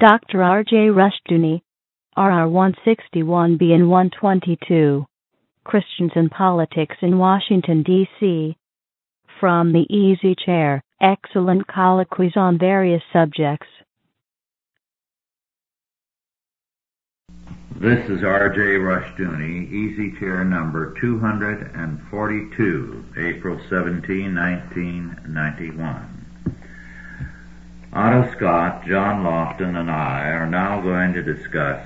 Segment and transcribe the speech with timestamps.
[0.00, 0.42] Dr.
[0.42, 0.88] R.J.
[0.88, 1.60] Rushdoony,
[2.16, 5.04] RR 161B and 122.
[5.62, 8.56] Christians and Politics in Washington, D.C.
[9.38, 13.66] From the Easy Chair, excellent colloquies on various subjects.
[17.78, 18.58] This is R.J.
[18.58, 26.19] Rushdoony, Easy Chair number 242, April 17, 1991.
[27.92, 31.84] Otto Scott, John Lofton, and I are now going to discuss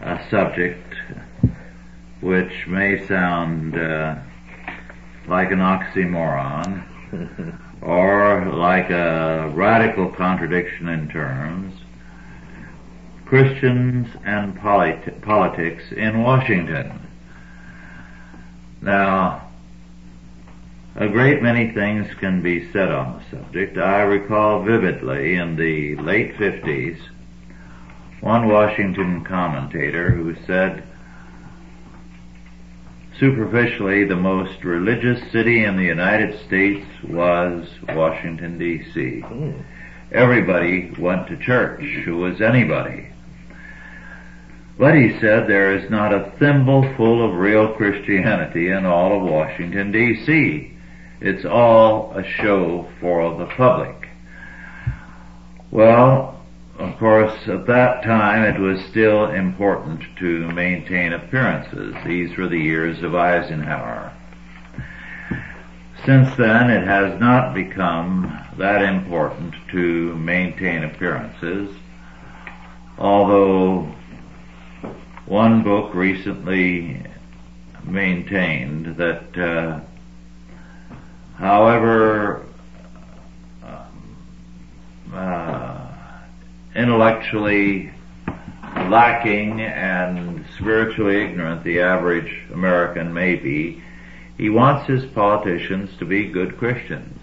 [0.00, 0.94] a subject
[2.22, 4.16] which may sound uh,
[5.28, 6.82] like an oxymoron
[7.82, 11.74] or like a radical contradiction in terms.
[13.26, 17.06] Christians and polit- politics in Washington.
[18.80, 19.49] Now,
[20.96, 23.78] a great many things can be said on the subject.
[23.78, 26.98] I recall vividly in the late 50s
[28.20, 30.84] one Washington commentator who said,
[33.18, 39.22] superficially the most religious city in the United States was Washington DC.
[39.22, 39.64] Mm.
[40.12, 43.08] Everybody went to church who was anybody.
[44.78, 49.30] But he said there is not a thimble full of real Christianity in all of
[49.30, 50.74] Washington DC.
[51.20, 54.08] It's all a show for the public.
[55.70, 56.40] Well,
[56.78, 61.94] of course, at that time it was still important to maintain appearances.
[62.06, 64.14] These were the years of Eisenhower.
[66.06, 71.76] Since then, it has not become that important to maintain appearances,
[72.96, 73.94] although
[75.26, 77.04] one book recently
[77.84, 79.80] maintained that uh,
[81.40, 82.44] however
[83.64, 84.16] um,
[85.12, 85.90] uh,
[86.76, 87.90] intellectually
[88.90, 93.82] lacking and spiritually ignorant the average American may be,
[94.36, 97.18] he wants his politicians to be good Christians.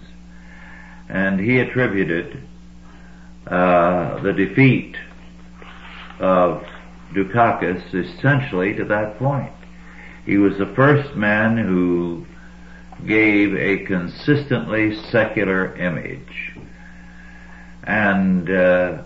[1.08, 2.42] And he attributed
[3.46, 4.96] uh, the defeat
[6.18, 6.64] of
[7.14, 9.52] Dukakis essentially to that point.
[10.26, 12.26] He was the first man who
[13.06, 16.54] gave a consistently secular image.
[17.84, 19.02] And uh,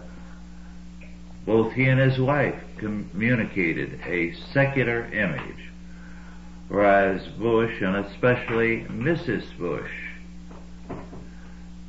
[1.46, 5.70] both he and his wife communicated a secular image,
[6.68, 9.56] whereas Bush, and especially Mrs.
[9.58, 9.90] Bush,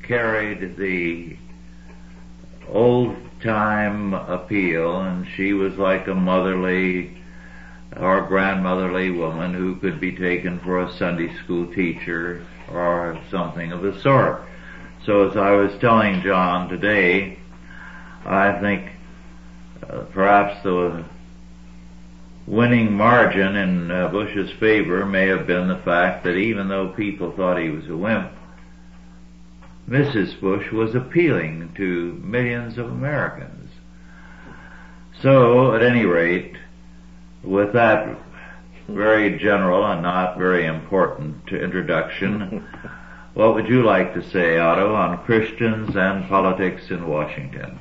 [0.03, 1.37] carried the
[2.69, 7.17] old time appeal, and she was like a motherly
[7.97, 13.81] or grandmotherly woman who could be taken for a Sunday school teacher or something of
[13.81, 14.43] the sort.
[15.05, 17.37] So as I was telling John today,
[18.25, 18.89] I think
[19.87, 21.03] uh, perhaps the
[22.47, 27.31] winning margin in uh, Bush's favor may have been the fact that even though people
[27.31, 28.31] thought he was a wimp,
[29.89, 30.39] Mrs.
[30.39, 33.69] Bush was appealing to millions of Americans.
[35.21, 36.55] So, at any rate,
[37.43, 38.17] with that
[38.87, 42.67] very general and not very important introduction,
[43.33, 47.79] what would you like to say, Otto, on Christians and politics in Washington?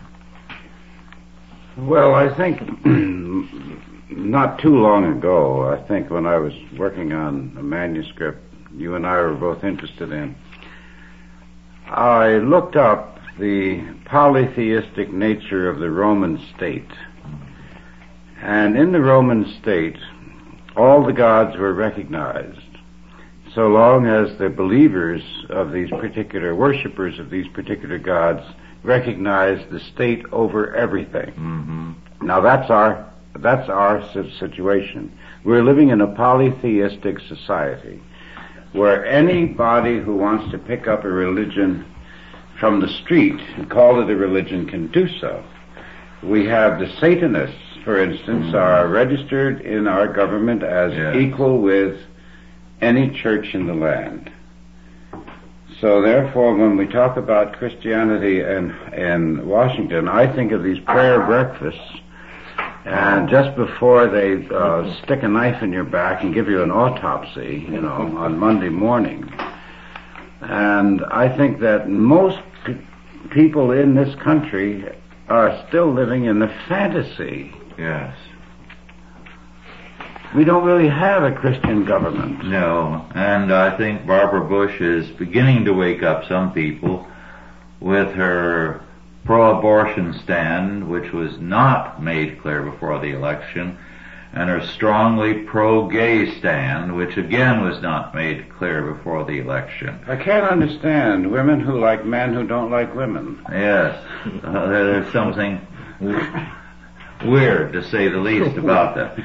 [1.76, 2.60] Well, I think
[4.10, 8.40] not too long ago, I think when I was working on a manuscript
[8.76, 10.34] you and I were both interested in,
[11.86, 16.90] I looked up the polytheistic nature of the Roman state.
[18.42, 19.96] And in the Roman state,
[20.76, 22.72] all the gods were recognized
[23.54, 28.42] so long as the believers of these particular worshippers of these particular gods
[28.82, 31.30] recognized the state over everything.
[31.32, 32.26] Mm-hmm.
[32.26, 34.02] Now that's our that's our
[34.38, 35.18] situation.
[35.44, 38.00] We're living in a polytheistic society
[38.72, 41.84] where anybody who wants to pick up a religion
[42.58, 45.44] from the street and call it a religion can do so.
[46.22, 48.56] We have the Satanists, for instance, mm-hmm.
[48.56, 52.00] are registered in our government as equal with
[52.80, 54.30] any church in the land.
[55.80, 61.24] So therefore, when we talk about Christianity in, in Washington, I think of these prayer
[61.26, 62.00] breakfasts
[62.84, 66.72] and just before they uh, stick a knife in your back and give you an
[66.72, 69.32] autopsy, you know, on Monday morning.
[70.40, 72.40] And I think that most
[73.30, 74.84] people in this country
[75.28, 77.54] are still living in the fantasy.
[77.78, 78.16] Yes.
[80.34, 82.44] We don't really have a Christian government.
[82.44, 87.06] No, and I think Barbara Bush is beginning to wake up some people
[87.80, 88.80] with her
[89.24, 93.76] pro-abortion stand, which was not made clear before the election,
[94.32, 100.00] and her strongly pro-gay stand, which again was not made clear before the election.
[100.06, 103.44] I can't understand women who like men who don't like women.
[103.50, 104.02] Yes,
[104.42, 105.60] uh, there's something
[107.24, 109.18] weird, to say the least, about that.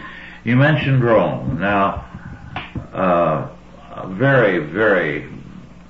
[0.44, 1.60] You mentioned Rome.
[1.60, 2.06] Now,
[2.94, 3.50] uh,
[3.92, 5.30] a very, very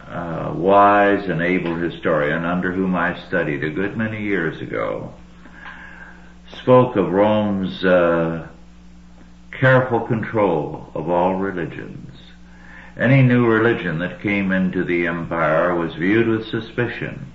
[0.07, 5.13] uh, wise and able historian under whom I studied a good many years ago
[6.61, 8.47] spoke of Rome's uh,
[9.51, 12.13] careful control of all religions.
[12.97, 17.31] Any new religion that came into the empire was viewed with suspicion.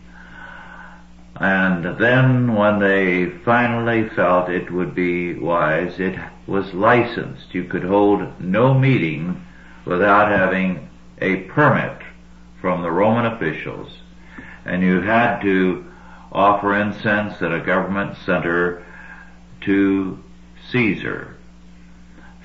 [1.36, 7.54] And then when they finally felt it would be wise, it was licensed.
[7.54, 9.44] You could hold no meeting
[9.84, 10.90] without having
[11.20, 12.02] a permit
[12.60, 13.90] from the Roman officials.
[14.64, 15.90] And you had to
[16.30, 18.84] offer incense at a government center
[19.62, 20.22] to
[20.70, 21.36] Caesar.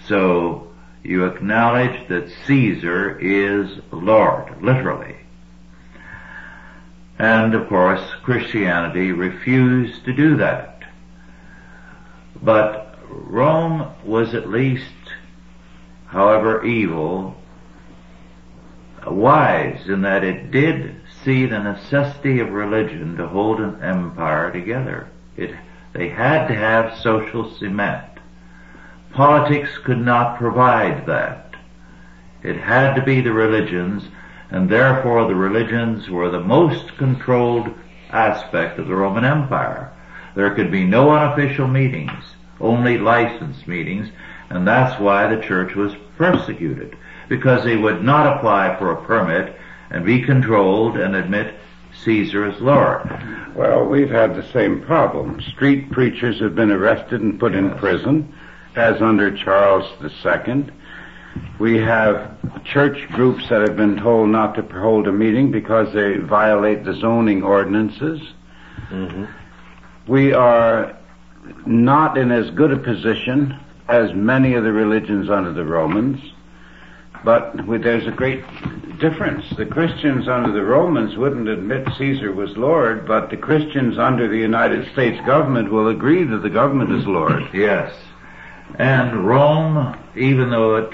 [0.06, 0.72] So
[1.04, 5.18] you acknowledge that Caesar is Lord, literally.
[7.20, 10.84] And of course, Christianity refused to do that.
[12.42, 14.94] But Rome was at least,
[16.08, 17.36] however evil,
[19.06, 25.10] wise in that it did see the necessity of religion to hold an empire together.
[25.36, 25.56] It,
[25.94, 28.06] they had to have social cement.
[29.14, 31.56] Politics could not provide that.
[32.44, 34.04] It had to be the religions,
[34.52, 37.74] and therefore the religions were the most controlled
[38.10, 39.92] aspect of the Roman Empire.
[40.36, 42.24] There could be no unofficial meetings,
[42.60, 44.10] only licensed meetings,
[44.50, 46.96] and that's why the church was persecuted,
[47.28, 49.56] because they would not apply for a permit
[49.90, 51.56] and be controlled and admit
[52.04, 53.10] Caesar as Lord.
[53.56, 55.42] Well, we've had the same problem.
[55.42, 58.34] Street preachers have been arrested and put in prison
[58.76, 60.66] as under Charles II.
[61.60, 66.18] We have church groups that have been told not to hold a meeting because they
[66.18, 68.22] violate the zoning ordinances.
[68.90, 69.26] Mm-hmm.
[70.08, 70.98] We are
[71.66, 76.20] not in as good a position as many of the religions under the Romans,
[77.24, 78.44] but there's a great
[79.00, 79.50] difference.
[79.56, 84.38] The Christians under the Romans wouldn't admit Caesar was Lord, but the Christians under the
[84.38, 87.44] United States government will agree that the government is Lord.
[87.54, 87.94] Yes.
[88.78, 90.94] And Rome, even though it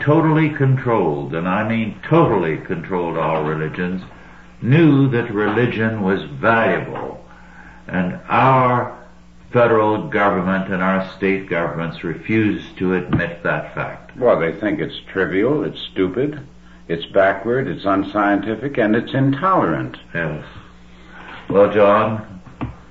[0.00, 4.02] totally controlled, and I mean totally controlled all religions,
[4.62, 7.24] knew that religion was valuable.
[7.86, 8.96] And our
[9.52, 14.16] federal government and our state governments refuse to admit that fact.
[14.16, 16.40] Well, they think it's trivial, it's stupid,
[16.88, 19.96] it's backward, it's unscientific, and it's intolerant.
[20.14, 20.44] Yes.
[21.48, 22.42] Well, John?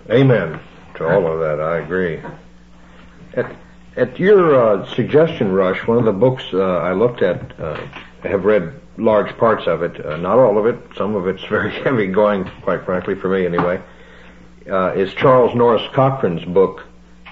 [0.09, 0.59] Amen
[0.95, 1.59] to all of that.
[1.61, 2.21] I agree.
[3.33, 3.55] At,
[3.97, 7.79] at your uh, suggestion, Rush, one of the books uh, I looked at, uh,
[8.23, 10.77] I have read large parts of it, uh, not all of it.
[10.95, 13.81] Some of it's very heavy going, quite frankly, for me anyway.
[14.69, 16.83] Uh, is Charles Norris Cochrane's book,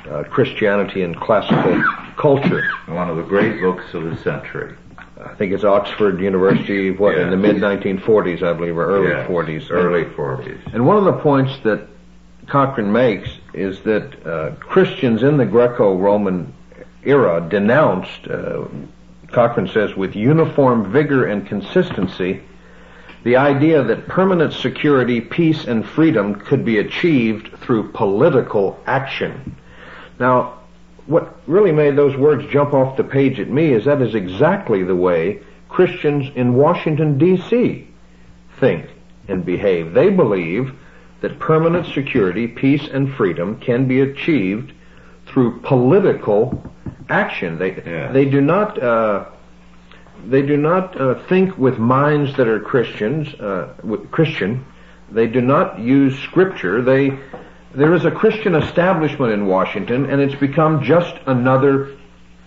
[0.10, 1.83] uh, Christianity and Classical
[2.15, 2.63] Culture.
[2.88, 4.75] One of the great books of the century.
[5.19, 9.27] I think it's Oxford University, what, in the mid 1940s, I believe, or early yes,
[9.27, 9.71] 40s.
[9.71, 10.74] Early 40s.
[10.74, 11.88] And one of the points that
[12.48, 16.53] Cochrane makes is that uh, Christians in the Greco-Roman
[17.03, 18.65] era denounced, uh,
[19.31, 22.41] Cochrane says, with uniform vigor and consistency,
[23.24, 29.55] the idea that permanent security, peace, and freedom could be achieved through political action.
[30.19, 30.60] Now,
[31.05, 34.83] what really made those words jump off the page at me is that is exactly
[34.83, 37.88] the way Christians in Washington, D.C.
[38.60, 38.89] think
[39.27, 39.93] and behave.
[39.93, 40.74] They believe
[41.24, 44.74] that permanent security, peace, and freedom can be achieved
[45.25, 46.62] through political
[47.08, 47.58] action.
[47.58, 48.12] They yeah.
[48.12, 49.30] they do not uh,
[50.27, 53.74] they do not uh, think with minds that are Christians uh,
[54.12, 54.65] Christian.
[55.12, 56.82] They do not use scripture.
[56.82, 57.18] They
[57.74, 61.96] there is a Christian establishment in Washington, and it's become just another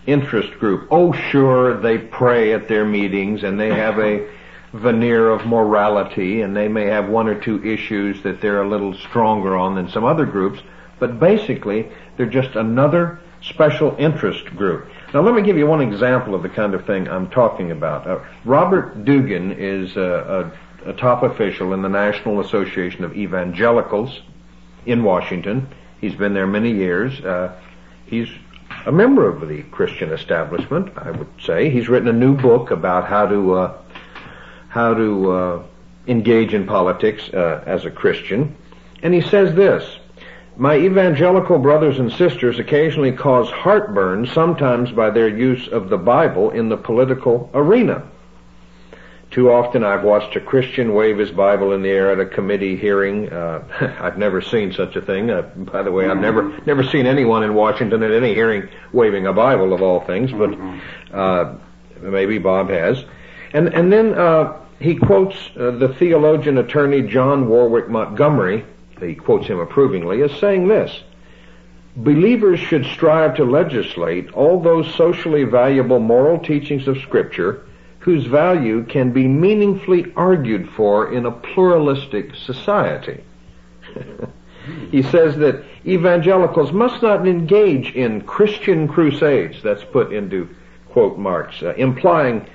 [0.05, 0.87] interest group.
[0.91, 4.29] Oh, sure, they pray at their meetings, and they have a
[4.73, 8.93] veneer of morality, and they may have one or two issues that they're a little
[8.93, 10.59] stronger on than some other groups,
[10.99, 14.87] but basically, they're just another special interest group.
[15.13, 18.07] Now, let me give you one example of the kind of thing I'm talking about.
[18.07, 20.51] Uh, Robert Dugan is a,
[20.85, 24.21] a, a top official in the National Association of Evangelicals
[24.85, 25.67] in Washington.
[26.01, 27.21] He's been there many years.
[27.21, 27.57] Uh,
[28.05, 28.27] he's
[28.85, 31.69] a member of the Christian establishment, I would say.
[31.69, 33.81] He's written a new book about how to uh,
[34.69, 35.63] how to uh,
[36.07, 38.55] engage in politics uh, as a Christian.
[39.03, 39.99] And he says this,
[40.55, 46.49] my evangelical brothers and sisters occasionally cause heartburn, sometimes by their use of the Bible
[46.49, 48.07] in the political arena.
[49.29, 52.75] Too often I've watched a Christian wave his Bible in the air at a committee
[52.75, 53.29] hearing.
[53.31, 55.29] Uh, I've never seen such a thing.
[55.29, 59.27] Uh, by the way, I've never never seen anyone in Washington at any hearing waving
[59.27, 60.57] a Bible of all things, but
[61.13, 61.55] uh,
[62.01, 63.03] maybe Bob has.
[63.53, 68.65] And and then uh, he quotes uh, the theologian attorney John Warwick Montgomery
[68.99, 71.03] he quotes him approvingly, as saying this,
[71.97, 77.65] Believers should strive to legislate all those socially valuable moral teachings of Scripture
[77.99, 83.23] whose value can be meaningfully argued for in a pluralistic society.
[84.91, 90.47] he says that evangelicals must not engage in Christian crusades, that's put into
[90.89, 92.47] quote marks, uh, implying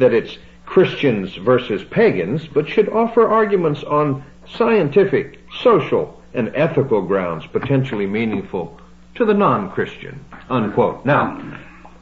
[0.00, 4.22] that it's Christians versus pagans, but should offer arguments on
[4.56, 8.78] scientific, social, and ethical grounds potentially meaningful
[9.16, 11.04] to the non-Christian, unquote.
[11.04, 11.40] Now,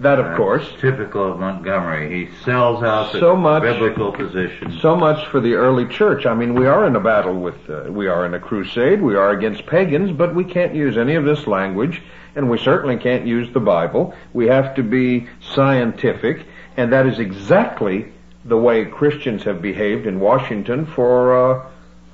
[0.00, 0.68] that of course.
[0.80, 2.26] Typical of Montgomery.
[2.26, 4.78] He sells out the So much- biblical position.
[4.80, 6.24] So much for the early church.
[6.26, 9.16] I mean, we are in a battle with, uh, we are in a crusade, we
[9.16, 12.00] are against pagans, but we can't use any of this language,
[12.36, 14.14] and we certainly can't use the Bible.
[14.34, 16.44] We have to be scientific,
[16.78, 18.06] and that is exactly
[18.44, 21.66] the way Christians have behaved in Washington for, uh,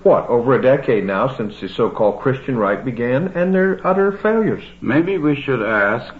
[0.03, 4.65] what, over a decade now since the so-called Christian right began, and they're utter failures.
[4.81, 6.15] Maybe we should ask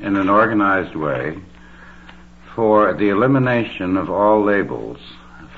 [0.00, 1.38] in an organized way
[2.54, 4.98] for the elimination of all labels,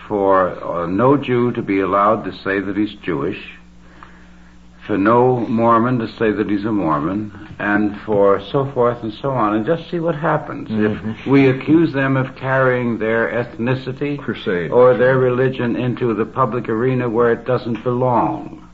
[0.08, 3.58] for uh, no Jew to be allowed to say that he's Jewish,
[4.86, 9.30] for no Mormon to say that he's a Mormon, and for so forth and so
[9.30, 10.68] on, and just see what happens.
[10.70, 11.30] If mm-hmm.
[11.30, 14.72] we accuse them of carrying their ethnicity Crusade.
[14.72, 18.68] or their religion into the public arena where it doesn't belong,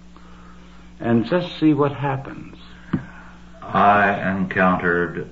[1.00, 2.57] and just see what happens.
[3.62, 5.29] I encountered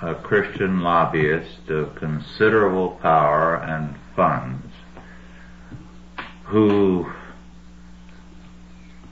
[0.00, 4.64] a Christian lobbyist of considerable power and funds
[6.44, 7.12] who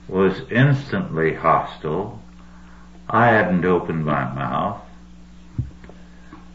[0.07, 2.21] was instantly hostile.
[3.09, 4.81] I hadn't opened my mouth.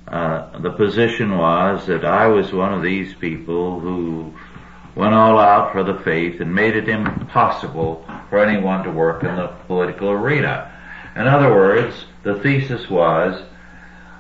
[0.09, 4.35] Uh, the position was that I was one of these people who
[4.95, 9.37] went all out for the faith and made it impossible for anyone to work in
[9.37, 10.71] the political arena.
[11.17, 13.43] In other words, the thesis was,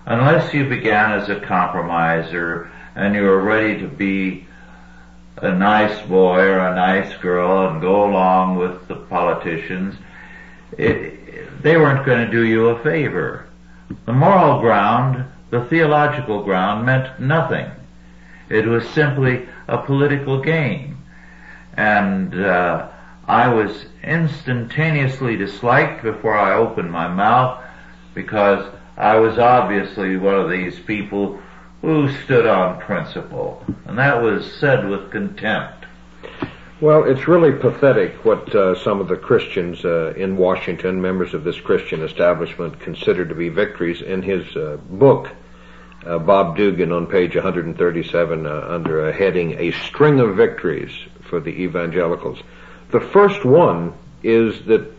[0.06, 4.46] unless you began as a compromiser and you were ready to be
[5.42, 9.96] a nice boy or a nice girl and go along with the politicians,
[10.78, 13.46] it, they weren't going to do you a favor.
[14.06, 17.70] The moral ground, the theological ground meant nothing.
[18.48, 21.02] It was simply a political game.
[21.76, 22.88] And uh,
[23.26, 27.64] I was instantaneously disliked before I opened my mouth
[28.14, 31.40] because I was obviously one of these people
[31.82, 33.62] who stood on principle.
[33.84, 35.86] And that was said with contempt.
[36.80, 41.44] Well, it's really pathetic what uh, some of the Christians uh, in Washington, members of
[41.44, 44.00] this Christian establishment, consider to be victories.
[44.00, 45.30] In his uh, book,
[46.04, 50.92] uh, Bob Dugan, on page 137, uh, under a heading "A String of Victories
[51.28, 52.42] for the Evangelicals,"
[52.90, 53.92] the first one
[54.24, 54.90] is that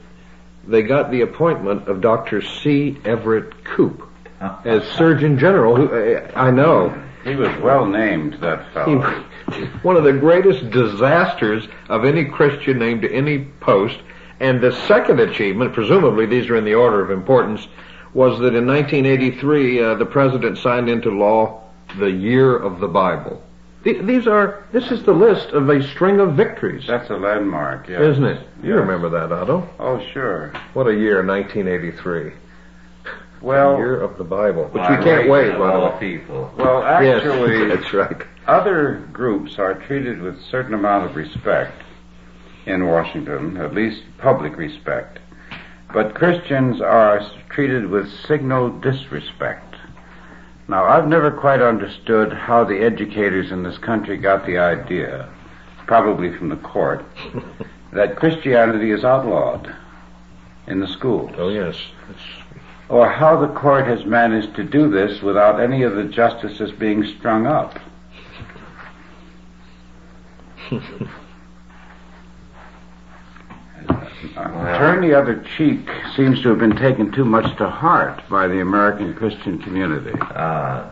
[0.66, 2.42] they got the appointment of Dr.
[2.42, 2.98] C.
[3.04, 4.08] Everett Koop
[4.66, 5.76] as Surgeon General.
[5.76, 6.90] Who uh, I know
[7.24, 9.00] He was well named, that fellow.
[9.84, 13.98] one of the greatest disasters of any Christian named to any post.
[14.40, 17.66] And the second achievement, presumably these are in the order of importance,
[18.14, 21.62] was that in 1983 uh, the president signed into law
[21.98, 23.42] the Year of the Bible.
[23.84, 27.88] Th- These are, this is the list of a string of victories, That's a landmark,
[27.90, 28.02] yes.
[28.02, 28.48] isn't it?
[28.64, 28.80] You Yes.
[28.80, 29.68] remember that, Otto?
[29.80, 30.52] Oh, sure.
[30.74, 32.32] What a year, 1983.
[33.44, 36.52] Well, Year of the Bible, which we can't wait, by the all people.
[36.58, 38.22] well, Yes, actually, that's right.
[38.48, 41.84] other groups are treated with a certain amount of respect
[42.66, 45.20] in Washington, at least public respect.
[45.94, 49.76] But Christians are treated with signal disrespect.
[50.70, 55.30] Now, I've never quite understood how the educators in this country got the idea,
[55.86, 57.04] probably from the court,
[57.92, 59.76] that Christianity is outlawed
[60.66, 61.32] in the schools.
[61.38, 61.76] Oh yes,
[62.94, 67.04] or how the court has managed to do this without any of the justices being
[67.18, 67.80] strung up.
[74.36, 78.62] Turn the other cheek seems to have been taken too much to heart by the
[78.62, 80.14] American Christian community.
[80.22, 80.92] Uh,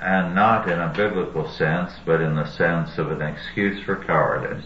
[0.00, 4.64] and not in a biblical sense, but in the sense of an excuse for cowardice.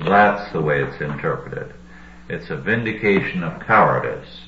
[0.00, 1.72] That's the way it's interpreted.
[2.32, 4.40] It's a vindication of cowardice.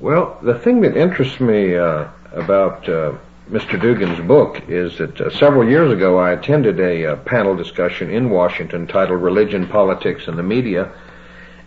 [0.00, 3.12] Well, the thing that interests me uh, about uh,
[3.50, 3.78] Mr.
[3.78, 8.30] Dugan's book is that uh, several years ago I attended a uh, panel discussion in
[8.30, 10.90] Washington titled Religion, Politics, and the Media,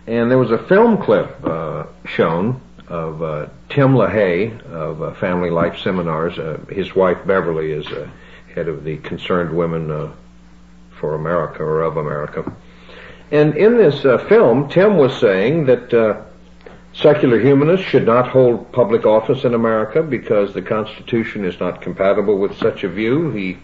[0.08, 5.78] and there was a film clip uh, shown of uh, Tim LaHaye of Family Life
[5.78, 6.34] Seminars.
[6.68, 7.86] his wife Beverly is
[8.52, 10.12] head of the Concerned Women
[10.98, 12.52] for America or of America.
[13.30, 15.92] And in this film, Tim was saying that
[16.94, 22.38] Secular humanists should not hold public office in America because the Constitution is not compatible
[22.38, 23.30] with such a view.
[23.30, 23.58] He,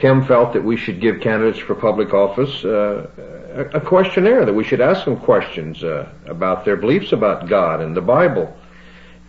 [0.00, 3.08] Tim felt that we should give candidates for public office uh,
[3.54, 7.80] a, a, questionnaire, that we should ask them questions uh, about their beliefs about God
[7.80, 8.54] and the Bible.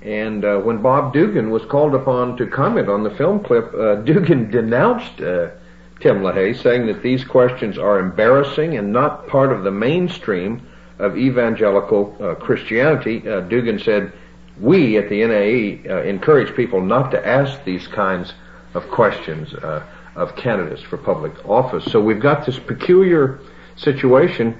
[0.01, 3.95] And uh, when Bob Dugan was called upon to comment on the film clip, uh,
[4.03, 5.51] Dugan denounced uh,
[5.99, 10.67] Tim LaHaye, saying that these questions are embarrassing and not part of the mainstream
[10.99, 14.13] of evangelical uh, Christianity, uh, Dugan said,
[14.59, 18.33] we at the NAE uh, encourage people not to ask these kinds
[18.73, 19.83] of questions uh,
[20.15, 21.85] of candidates for public office.
[21.85, 23.39] So we've got this peculiar
[23.75, 24.59] situation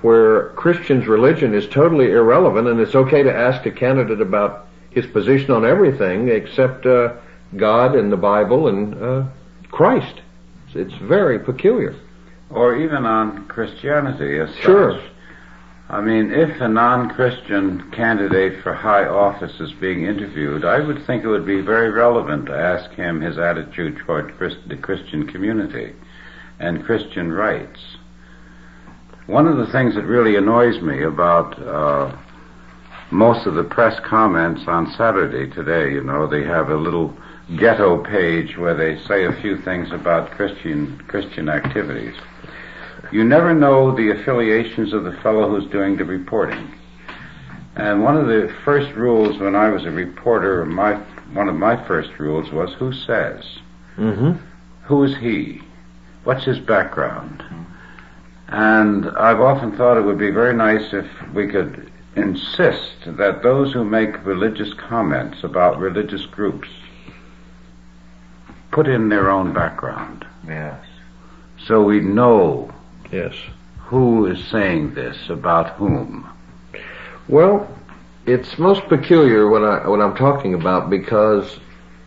[0.00, 5.06] where Christian's religion is totally irrelevant and it's okay to ask a candidate about his
[5.06, 7.14] position on everything except uh,
[7.56, 9.24] God and the Bible and uh,
[9.70, 10.22] Christ.
[10.78, 11.94] It's very peculiar.
[12.50, 14.92] Or even on Christianity as sure.
[14.92, 15.10] such.
[15.90, 21.24] I mean, if a non-Christian candidate for high office is being interviewed, I would think
[21.24, 25.94] it would be very relevant to ask him his attitude toward the Christian community
[26.58, 27.80] and Christian rights.
[29.26, 32.16] One of the things that really annoys me about uh,
[33.10, 37.16] most of the press comments on Saturday today, you know, they have a little
[37.56, 42.14] ghetto page where they say a few things about Christian Christian activities.
[43.10, 46.74] You never know the affiliations of the fellow who's doing the reporting.
[47.76, 50.94] And one of the first rules when I was a reporter, my
[51.32, 53.44] one of my first rules was who says.
[53.96, 54.32] Mm-hmm.
[54.84, 55.62] Who is he?
[56.24, 57.42] What's his background?
[58.48, 63.72] And I've often thought it would be very nice if we could insist that those
[63.72, 66.68] who make religious comments about religious groups
[68.70, 70.26] put in their own background.
[70.46, 70.84] Yes.
[71.66, 72.72] So we know
[73.10, 73.34] Yes.
[73.86, 76.28] Who is saying this about whom?
[77.26, 77.66] Well,
[78.26, 81.58] it's most peculiar when I when I'm talking about because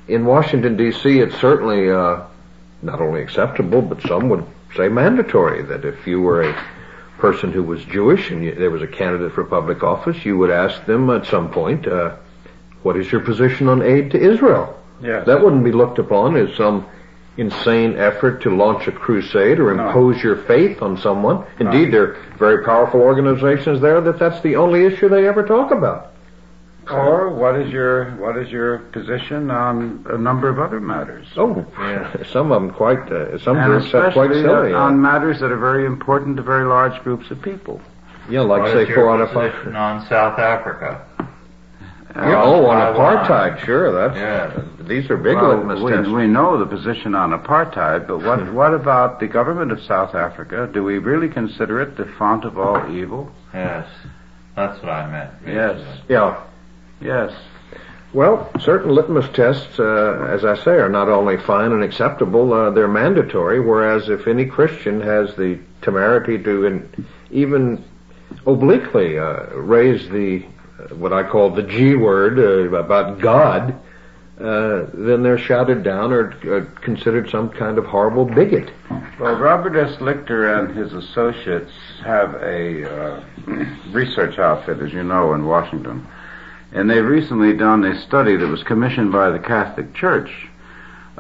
[0.08, 1.20] in Washington D.C.
[1.20, 2.22] it's certainly uh,
[2.84, 4.46] not only acceptable but some would
[4.76, 6.66] say mandatory that if you were a
[7.18, 10.52] person who was Jewish and you, there was a candidate for public office, you would
[10.52, 12.16] ask them at some point, uh,
[12.84, 15.26] "What is your position on aid to Israel?" Yes.
[15.26, 16.88] That wouldn't be looked upon as some
[17.38, 20.22] insane effort to launch a crusade or impose no.
[20.22, 21.46] your faith on someone.
[21.60, 21.92] Indeed, no.
[21.92, 26.12] there are very powerful organizations there that that's the only issue they ever talk about.
[26.90, 31.28] Or what is your what is your position on a number of other matters?
[31.38, 32.24] Oh, yeah.
[32.32, 34.74] some of them quite uh, some and groups are quite silly.
[34.74, 37.80] on matters that are very important to very large groups of people.
[38.30, 41.06] Yeah, like what say four on a on South Africa.
[42.16, 43.92] Yeah, oh, on apartheid, sure.
[43.92, 44.64] That's yeah.
[44.86, 46.12] these are big well, litmus we, tests.
[46.12, 50.70] We know the position on apartheid, but what what about the government of South Africa?
[50.74, 53.32] Do we really consider it the font of all evil?
[53.54, 53.88] Yes,
[54.56, 55.32] that's what I meant.
[55.46, 56.02] Yes.
[56.10, 56.44] Yeah.
[57.00, 57.34] Yes.
[58.14, 62.70] Well, certain litmus tests, uh, as I say, are not only fine and acceptable, uh,
[62.72, 63.62] they're mandatory.
[63.62, 67.84] Whereas if any Christian has the temerity to in, even
[68.46, 70.46] obliquely uh, raise the
[70.90, 73.80] what I call the G word uh, about God,
[74.40, 78.72] uh, then they're shouted down or uh, considered some kind of horrible bigot.
[79.20, 79.98] Well, Robert S.
[80.00, 81.72] Lichter and his associates
[82.04, 83.24] have a uh,
[83.92, 86.08] research outfit, as you know, in Washington.
[86.72, 90.48] And they've recently done a study that was commissioned by the Catholic Church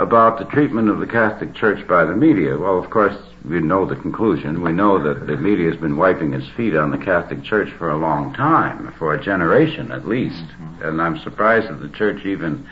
[0.01, 2.57] about the treatment of the Catholic Church by the media.
[2.57, 4.63] Well, of course, we know the conclusion.
[4.63, 7.91] We know that the media has been wiping its feet on the Catholic Church for
[7.91, 10.43] a long time, for a generation at least.
[10.43, 10.83] Mm-hmm.
[10.83, 12.67] And I'm surprised that the Church even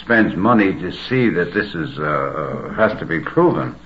[0.00, 3.76] spends money to see that this is uh, uh, has to be proven.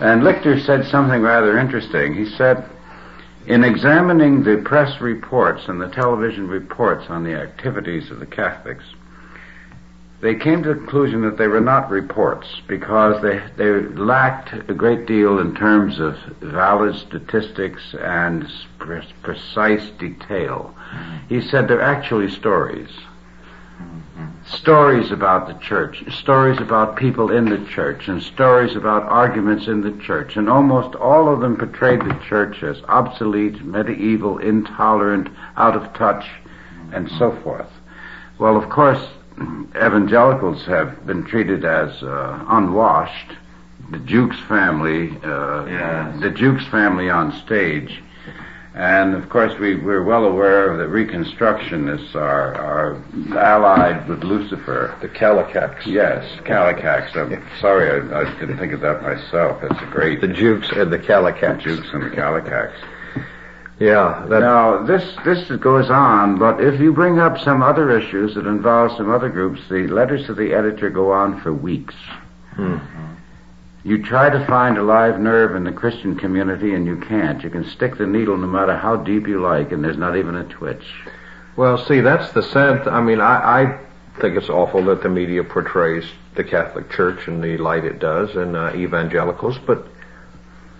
[0.00, 2.14] And Lichter said something rather interesting.
[2.14, 2.68] He said,
[3.46, 8.84] in examining the press reports and the television reports on the activities of the Catholics,
[10.22, 14.72] they came to the conclusion that they were not reports because they, they lacked a
[14.72, 20.76] great deal in terms of valid statistics and precise detail.
[21.28, 22.88] He said they're actually stories.
[24.46, 29.80] Stories about the church, stories about people in the church, and stories about arguments in
[29.80, 35.74] the church, and almost all of them portrayed the church as obsolete, medieval, intolerant, out
[35.74, 36.24] of touch,
[36.92, 37.70] and so forth.
[38.38, 39.04] Well, of course,
[39.76, 43.32] evangelicals have been treated as uh, unwashed.
[43.90, 46.20] The Jukes family, uh, Yes.
[46.20, 48.02] the Jukes family on stage,
[48.74, 53.02] and of course we, we're well aware that Reconstructionists are, are
[53.36, 54.96] allied with Lucifer.
[55.02, 55.84] The Kallikaks.
[55.84, 57.14] Yes, Kallikaks.
[57.16, 59.60] I'm sorry, I, I didn't think of that myself.
[59.60, 61.60] That's a great The Jukes and the Kallikaks.
[61.60, 62.72] Jukes and the Kallikaks.
[63.82, 68.36] Yeah, that, Now, this this goes on, but if you bring up some other issues
[68.36, 71.96] that involve some other groups, the letters to the editor go on for weeks.
[72.54, 72.76] Hmm.
[73.82, 77.42] You try to find a live nerve in the Christian community, and you can't.
[77.42, 80.36] You can stick the needle no matter how deep you like, and there's not even
[80.36, 80.84] a twitch.
[81.56, 82.86] Well, see, that's the sad.
[82.86, 83.80] I mean, I, I
[84.20, 86.04] think it's awful that the media portrays
[86.36, 89.58] the Catholic Church in the light it does, and uh, evangelicals.
[89.58, 89.88] But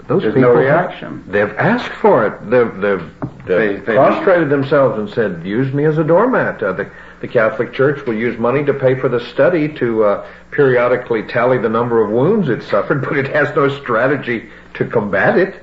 [0.09, 1.25] those There's people, no reaction.
[1.29, 2.51] they've asked for it.
[2.51, 3.11] They've they've,
[3.47, 6.87] They- they've they- prostrated themselves and said, "Use me as a doormat." Uh, the
[7.21, 11.57] the Catholic Church will use money to pay for the study to uh, periodically tally
[11.59, 15.55] the number of wounds it suffered, but it has no strategy to combat it.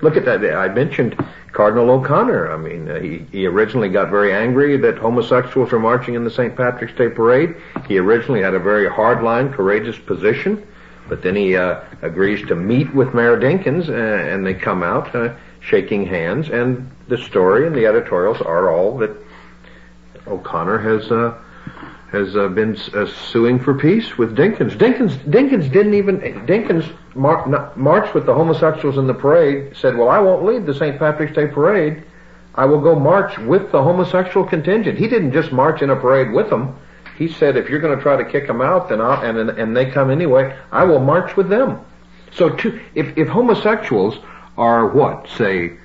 [0.00, 0.44] Look at that.
[0.54, 1.16] I mentioned
[1.52, 2.52] Cardinal O'Connor.
[2.52, 6.30] I mean, uh, he, he originally got very angry that homosexuals were marching in the
[6.30, 6.54] St.
[6.56, 7.56] Patrick's Day parade.
[7.88, 10.64] He originally had a very hardline, courageous position,
[11.08, 15.14] but then he uh, agrees to meet with Mayor Dinkins, uh, and they come out
[15.14, 16.48] uh, shaking hands.
[16.48, 19.10] And the story and the editorials are all that
[20.26, 21.34] O'Connor has uh,
[22.10, 24.76] has uh, been uh, suing for peace with Dinkins.
[24.76, 29.76] Dinkins Dinkins didn't even Dinkins mar- not- marched with the homosexuals in the parade.
[29.76, 30.98] Said, "Well, I won't lead the St.
[30.98, 32.02] Patrick's Day parade.
[32.54, 36.32] I will go march with the homosexual contingent." He didn't just march in a parade
[36.32, 36.76] with them.
[37.18, 39.76] He said, "If you're going to try to kick them out, then I'll, and and
[39.76, 41.80] they come anyway, I will march with them."
[42.32, 44.18] So, to, if if homosexuals
[44.56, 45.78] are what say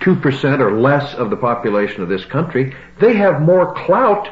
[0.00, 4.28] 2% or less of the population of this country, they have more clout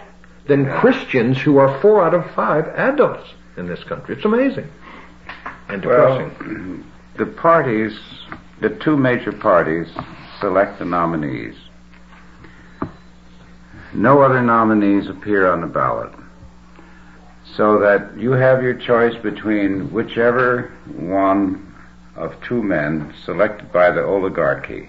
[0.47, 4.15] than Christians who are four out of five adults in this country.
[4.15, 4.71] It's amazing.
[5.69, 6.31] And depressing.
[6.39, 7.99] Well, the parties,
[8.61, 9.89] the two major parties,
[10.41, 11.57] select the nominees.
[13.93, 16.13] No other nominees appear on the ballot.
[17.57, 21.75] So that you have your choice between whichever one
[22.15, 24.89] of two men selected by the oligarchy.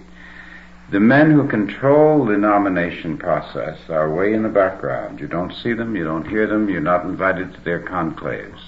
[0.90, 5.20] The men who control the nomination process are way in the background.
[5.20, 8.60] You don't see them, you don't hear them, you're not invited to their conclaves.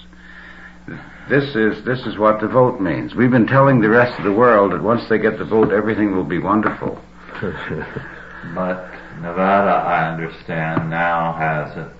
[1.29, 3.15] This is this is what the vote means.
[3.15, 6.15] We've been telling the rest of the world that once they get the vote, everything
[6.15, 6.99] will be wonderful.
[8.55, 8.89] But
[9.21, 11.93] Nevada, I understand, now has a,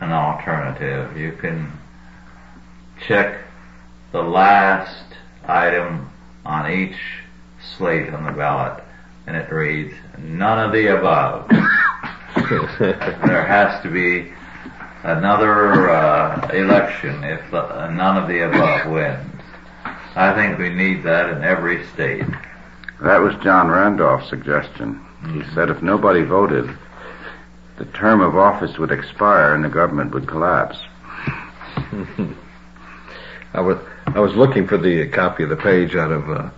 [0.00, 1.16] an alternative.
[1.16, 1.72] You can
[3.06, 3.40] check
[4.12, 5.04] the last
[5.46, 6.10] item
[6.44, 6.96] on each
[7.76, 8.82] slate on the ballot,
[9.26, 11.48] and it reads, none of the above.
[12.48, 14.32] there has to be
[15.02, 19.42] another uh, election if the, none of the above wins.
[20.14, 22.24] I think we need that in every state.
[23.00, 25.04] That was John Randolph's suggestion.
[25.32, 26.68] He said if nobody voted,
[27.78, 30.78] the term of office would expire and the government would collapse.
[33.54, 36.50] I was I was looking for the copy of the page out of uh,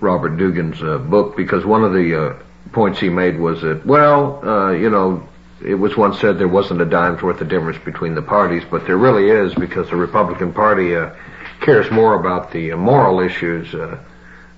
[0.00, 2.34] Robert Dugan's uh, book because one of the uh,
[2.72, 5.26] points he made was that well, uh, you know,
[5.64, 8.86] it was once said there wasn't a dime's worth of difference between the parties, but
[8.86, 11.10] there really is because the Republican Party uh,
[11.60, 13.72] cares more about the uh, moral issues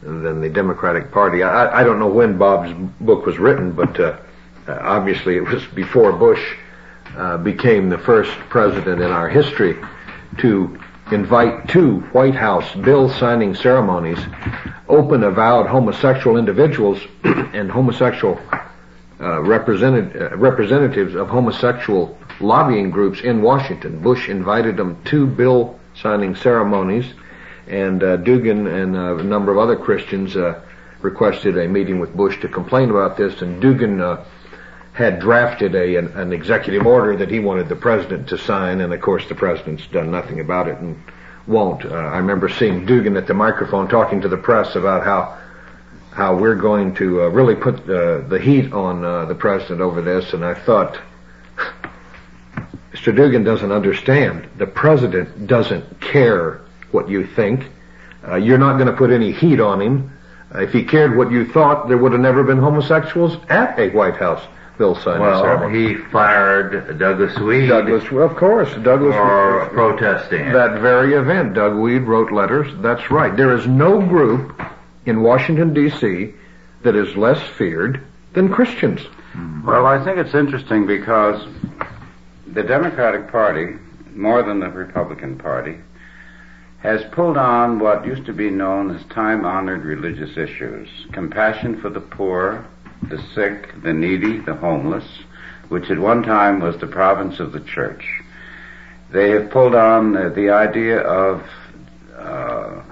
[0.03, 1.43] than the Democratic Party.
[1.43, 4.21] I, I don't know when Bob's book was written, but
[4.69, 6.43] obviously it was before Bush
[7.17, 9.77] uh, became the first president in our history
[10.39, 10.79] to
[11.13, 14.19] invite two White House bill signing ceremonies,
[14.89, 18.41] open avowed homosexual individuals and homosexual
[19.21, 24.01] uh, represented, uh, representatives of homosexual lobbying groups in Washington.
[24.01, 27.07] Bush invited them to bill signing ceremonies,
[27.67, 30.61] and uh, Dugan and uh, a number of other Christians uh,
[31.01, 34.25] requested a meeting with Bush to complain about this, and Dugan uh,
[34.97, 38.95] had drafted a an, an executive order that he wanted the president to sign, and
[38.95, 40.99] of course the president's done nothing about it and
[41.47, 41.85] won't.
[41.85, 45.37] Uh, I remember seeing Dugan at the microphone talking to the press about how
[46.13, 50.01] how we're going to uh, really put uh, the heat on uh, the president over
[50.01, 50.99] this, and I thought,
[52.95, 53.15] Mr.
[53.15, 54.49] Dugan doesn't understand.
[54.57, 57.67] The president doesn't care what you think.
[58.27, 60.11] Uh, you're not going to put any heat on him.
[60.55, 64.17] If he cared what you thought, there would have never been homosexuals at a White
[64.17, 64.43] House
[64.79, 65.71] Bill signed Well, several.
[65.71, 70.53] he fired Douglas Wead Douglas, well, of course, Douglas for protesting.
[70.53, 71.55] that very event.
[71.55, 72.69] Doug Wead wrote letters.
[72.83, 73.35] That's right.
[73.37, 74.61] There is no group
[75.07, 76.35] in Washington D.C.
[76.83, 78.03] that is less feared
[78.35, 79.01] than Christians.
[79.65, 81.47] Well, I think it's interesting because
[82.47, 83.77] the Democratic Party,
[84.15, 85.79] more than the Republican Party,
[86.79, 90.89] has pulled on what used to be known as time-honored religious issues.
[91.13, 92.65] Compassion for the poor,
[93.03, 95.05] the sick, the needy, the homeless,
[95.69, 98.05] which at one time was the province of the church.
[99.11, 101.43] They have pulled on uh, the idea of
[102.17, 102.83] uh,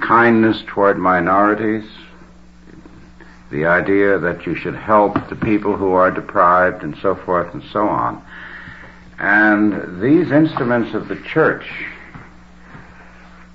[0.00, 1.88] kindness toward minorities,
[3.50, 7.62] the idea that you should help the people who are deprived and so forth and
[7.72, 8.24] so on.
[9.18, 11.66] And these instruments of the church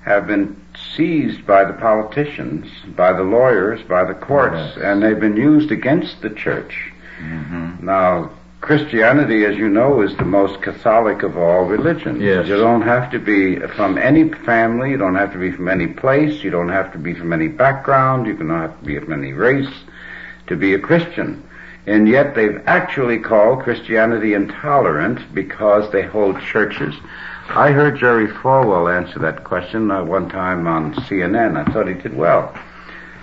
[0.04, 0.60] have been
[0.96, 4.76] seized by the politicians, by the lawyers, by the courts, Yes.
[4.82, 6.92] and they've been used against the church.
[7.22, 7.82] Mhm.
[7.82, 12.20] Now, Christianity, as you know, is the most Catholic of all religions.
[12.20, 12.48] Yes.
[12.48, 15.86] You don't have to be from any family, you don't have to be from any
[15.86, 19.12] place, you don't have to be from any background, you don't have to be from
[19.12, 19.72] any race
[20.48, 21.42] to be a Christian.
[21.86, 26.94] And yet they've actually called Christianity intolerant because they hold churches.
[27.50, 31.56] I heard Jerry Falwell answer that question uh, one time on CNN.
[31.56, 32.54] I thought he did well.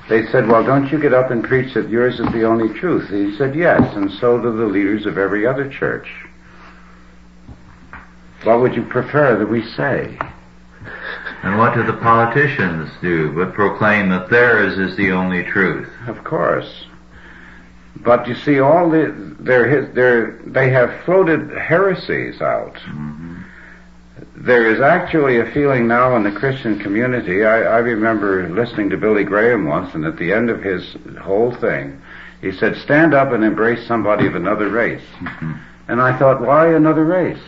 [0.10, 3.10] They said, well, don't you get up and preach that yours is the only truth?
[3.10, 6.08] He said, yes, and so do the leaders of every other church.
[8.44, 10.18] What would you prefer that we say?
[11.44, 15.90] And what do the politicians do but proclaim that theirs is the only truth?
[16.08, 16.86] Of course.
[17.98, 22.78] But you see, all the, they're, they're, they have floated heresies out.
[24.46, 27.44] There is actually a feeling now in the Christian community.
[27.44, 31.52] I, I remember listening to Billy Graham once, and at the end of his whole
[31.52, 32.00] thing,
[32.42, 35.02] he said, stand up and embrace somebody of another race.
[35.20, 35.54] Mm-hmm.
[35.88, 37.42] And I thought, why another race?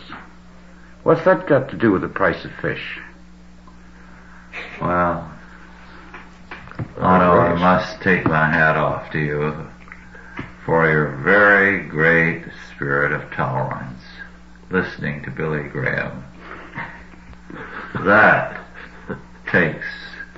[1.04, 2.98] What's that got to do with the price of fish?
[4.80, 5.30] Well,
[6.98, 9.68] Otto, I must take my hat off to you
[10.66, 14.02] for your very great spirit of tolerance,
[14.68, 16.24] listening to Billy Graham.
[17.94, 18.60] That
[19.46, 19.84] takes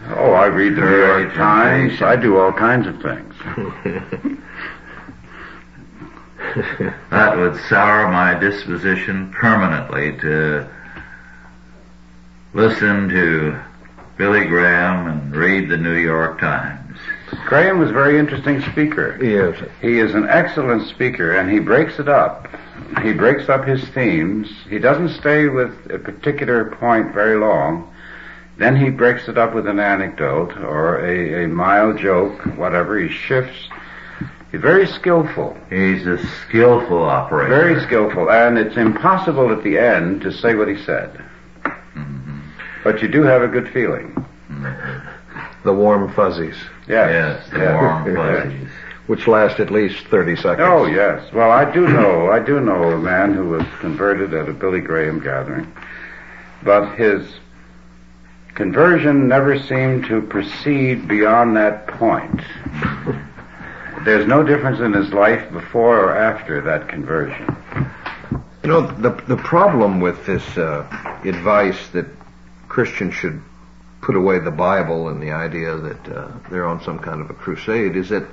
[0.08, 2.00] Oh, I read the New York Times.
[2.00, 3.34] I do all kinds of things.
[7.10, 10.68] That would sour my disposition permanently to
[12.54, 13.60] listen to
[14.16, 16.79] Billy Graham and read the New York Times.
[17.46, 19.18] Graham was a very interesting speaker.
[19.22, 19.62] Yes.
[19.80, 22.48] He is an excellent speaker and he breaks it up.
[23.02, 24.48] He breaks up his themes.
[24.68, 27.92] He doesn't stay with a particular point very long.
[28.58, 32.98] Then he breaks it up with an anecdote or a, a mild joke, whatever.
[32.98, 33.68] He shifts.
[34.50, 35.56] He's very skillful.
[35.70, 37.48] He's a skillful operator.
[37.48, 38.30] Very skillful.
[38.30, 41.24] And it's impossible at the end to say what he said.
[41.94, 42.40] Mm-hmm.
[42.82, 44.26] But you do have a good feeling.
[45.62, 46.56] The warm fuzzies,
[46.90, 47.10] Yes.
[47.10, 48.42] Yes, the yes, warm yes.
[48.44, 48.68] fuzzies.
[49.06, 50.60] which last at least 30 seconds.
[50.60, 51.32] Oh yes.
[51.32, 52.30] Well, I do know.
[52.30, 55.72] I do know a man who was converted at a Billy Graham gathering,
[56.62, 57.26] but his
[58.54, 62.40] conversion never seemed to proceed beyond that point.
[64.04, 67.56] There's no difference in his life before or after that conversion.
[68.62, 70.86] You know, the, the problem with this uh,
[71.24, 72.06] advice that
[72.68, 73.42] Christians should
[74.10, 77.34] put away the Bible and the idea that uh, they're on some kind of a
[77.34, 78.26] crusade is that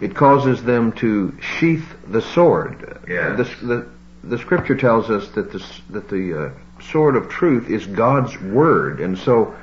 [0.00, 3.00] it causes them to sheath the sword.
[3.06, 3.36] Yes.
[3.36, 3.88] The, the,
[4.24, 8.98] the scripture tells us that the, that the uh, sword of truth is God's word.
[8.98, 9.54] And so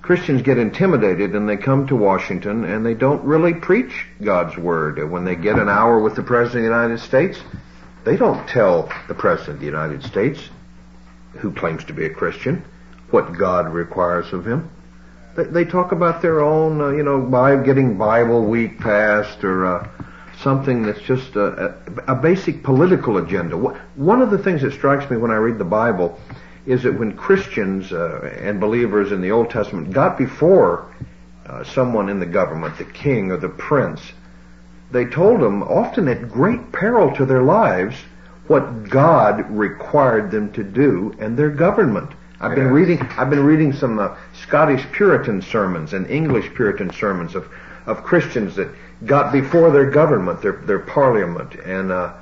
[0.00, 5.10] Christians get intimidated and they come to Washington and they don't really preach God's word.
[5.10, 7.40] When they get an hour with the President of the United States,
[8.04, 10.38] they don't tell the President of the United States,
[11.38, 12.64] who claims to be a Christian,
[13.12, 14.70] what God requires of him.
[15.36, 19.66] They, they talk about their own, uh, you know, by getting Bible week passed or
[19.66, 19.88] uh,
[20.40, 21.76] something that's just a,
[22.08, 23.56] a, a basic political agenda.
[23.56, 26.18] One of the things that strikes me when I read the Bible
[26.66, 30.92] is that when Christians uh, and believers in the Old Testament got before
[31.46, 34.00] uh, someone in the government, the king or the prince,
[34.90, 37.96] they told them, often at great peril to their lives,
[38.46, 42.10] what God required them to do and their government.
[42.42, 43.00] I've been reading.
[43.16, 47.48] I've been reading some uh, Scottish Puritan sermons and English Puritan sermons of
[47.86, 48.68] of Christians that
[49.06, 52.14] got before their government, their their parliament, and uh,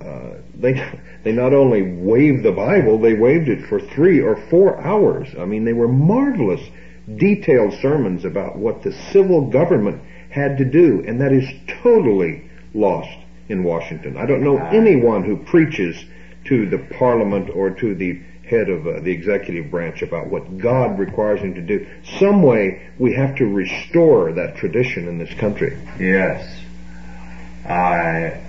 [0.00, 4.80] uh, they they not only waved the Bible, they waved it for three or four
[4.80, 5.28] hours.
[5.38, 6.60] I mean, they were marvelous,
[7.14, 11.48] detailed sermons about what the civil government had to do, and that is
[11.84, 13.16] totally lost
[13.48, 14.16] in Washington.
[14.16, 16.04] I don't know anyone who preaches
[16.46, 20.98] to the parliament or to the head of uh, the executive branch about what God
[20.98, 21.86] requires him to do.
[22.18, 25.76] Some way we have to restore that tradition in this country.
[25.98, 26.62] Yes.
[27.64, 28.40] I,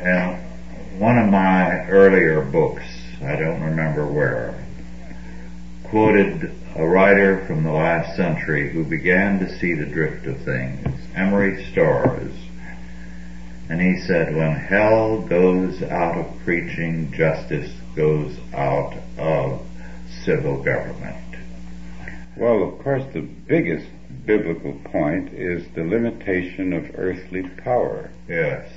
[0.00, 2.84] in one of my earlier books,
[3.22, 4.62] I don't remember where,
[5.84, 11.00] quoted a writer from the last century who began to see the drift of things,
[11.14, 12.34] Emery Storrs,
[13.68, 19.60] and he said, when hell goes out of preaching, justice goes out of
[20.24, 21.16] civil government.
[22.36, 23.86] Well, of course, the biggest
[24.26, 28.10] biblical point is the limitation of earthly power.
[28.28, 28.70] Yes.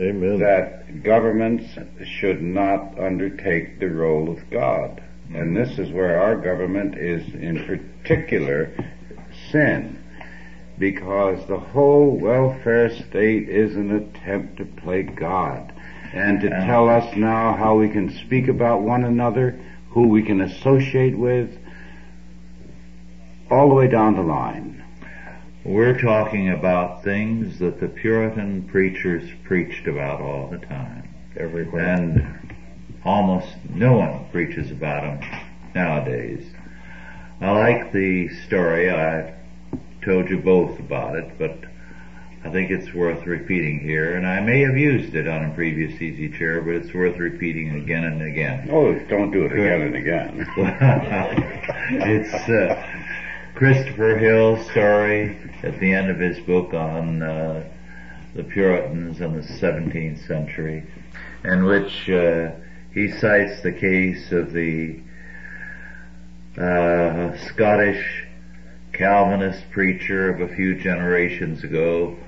[0.00, 0.38] Amen.
[0.38, 1.64] That governments
[2.04, 5.02] should not undertake the role of God.
[5.34, 8.72] And this is where our government is in particular
[9.50, 9.98] sin.
[10.78, 15.72] Because the whole welfare state is an attempt to play God.
[16.12, 19.58] And to tell us now how we can speak about one another,
[19.94, 21.56] who we can associate with,
[23.50, 24.84] all the way down the line.
[25.64, 31.14] We're talking about things that the Puritan preachers preached about all the time.
[31.36, 31.84] Everywhere.
[31.84, 32.56] And
[33.04, 35.42] almost no one preaches about them
[35.74, 36.44] nowadays.
[37.40, 38.90] I like the story.
[38.90, 39.34] I
[40.04, 41.56] told you both about it, but
[42.44, 44.16] I think it's worth repeating here.
[44.16, 47.70] And I may have used it on a previous Easy Chair, but it's worth repeating
[47.70, 48.68] again and again.
[48.70, 50.46] Oh, don't do it again and again.
[52.02, 53.04] it's uh,
[53.54, 57.66] Christopher Hill's story at the end of his book on uh,
[58.34, 60.84] the Puritans in the 17th century,
[61.44, 62.50] in which uh,
[62.92, 65.00] he cites the case of the
[66.58, 68.26] uh, Scottish
[68.92, 72.18] Calvinist preacher of a few generations ago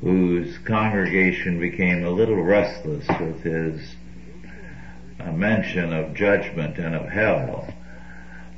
[0.00, 3.94] whose congregation became a little restless with his
[5.20, 7.72] uh, mention of judgment and of hell.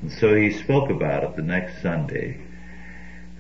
[0.03, 2.40] And so he spoke about it the next Sunday.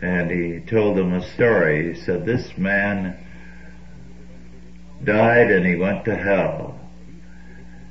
[0.00, 1.94] And he told them a story.
[1.94, 3.16] He said, this man
[5.02, 6.78] died and he went to hell.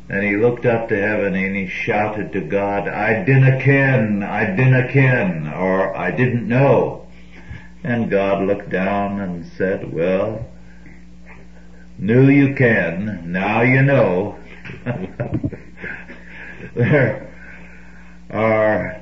[0.10, 4.56] And he looked up to heaven and he shouted to God, I dinna ken, I
[4.56, 7.07] dinna ken, or I didn't know.
[7.84, 10.46] And God looked down and said, well,
[11.98, 14.38] knew you can, now you know.
[16.76, 17.34] there
[18.30, 19.02] are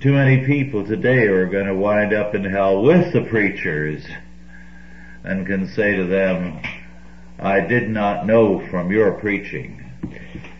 [0.00, 4.04] too many people today who are going to wind up in hell with the preachers
[5.24, 6.62] and can say to them,
[7.38, 9.84] I did not know from your preaching.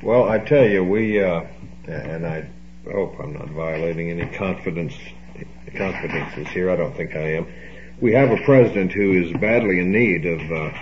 [0.03, 1.43] Well, I tell you, we, uh,
[1.87, 2.49] and I
[2.91, 4.95] hope I'm not violating any confidence,
[5.71, 6.71] confidences here.
[6.71, 7.47] I don't think I am.
[8.01, 10.73] We have a president who is badly in need of uh,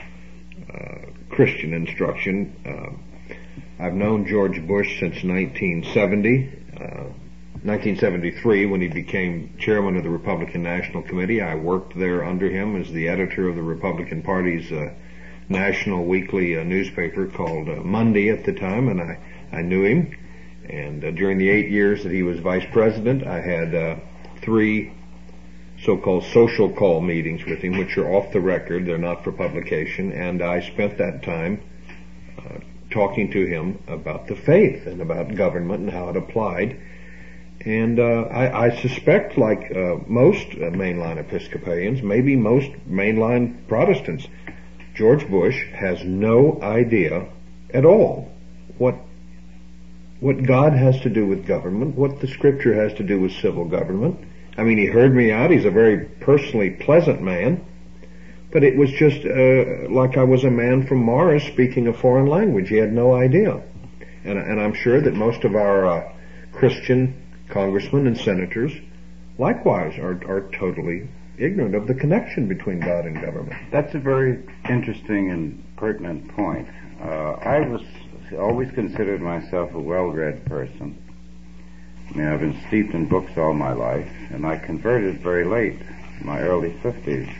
[0.74, 2.54] uh, Christian instruction.
[2.66, 6.64] Uh, I've known George Bush since 1970.
[7.62, 12.50] 1973, uh, when he became chairman of the Republican National Committee, I worked there under
[12.50, 14.92] him as the editor of the Republican Party's uh,
[15.48, 19.18] national weekly uh, newspaper called uh, Monday at the time, and I,
[19.52, 20.16] I knew him.
[20.68, 24.00] And during the eight years that he was vice president, I had
[24.46, 24.92] three
[25.84, 28.86] so-called social call meetings with him, which are off the record.
[28.86, 30.12] They're not for publication.
[30.12, 31.60] And I spent that time
[32.38, 36.80] uh, talking to him about the faith and about government and how it applied.
[37.60, 44.26] And uh, I, I, suspect, like uh, most uh, mainline Episcopalians, maybe most mainline Protestants,
[44.94, 47.26] George Bush has no idea
[47.74, 48.30] at all
[48.78, 48.94] what
[50.20, 53.66] what God has to do with government, what the Scripture has to do with civil
[53.66, 54.25] government.
[54.58, 55.50] I mean, he heard me out.
[55.50, 57.64] He's a very personally pleasant man,
[58.52, 62.26] but it was just uh, like I was a man from Mars speaking a foreign
[62.26, 62.68] language.
[62.68, 63.62] He had no idea,
[64.24, 66.12] and, and I'm sure that most of our uh,
[66.52, 68.72] Christian congressmen and senators
[69.38, 73.70] likewise are are totally ignorant of the connection between God and government.
[73.70, 76.66] That's a very interesting and pertinent point.
[77.00, 77.82] Uh, I was
[78.38, 81.05] always considered myself a well-read person.
[82.16, 85.78] I mean, I've been steeped in books all my life, and I converted very late,
[86.18, 87.30] in my early 50s.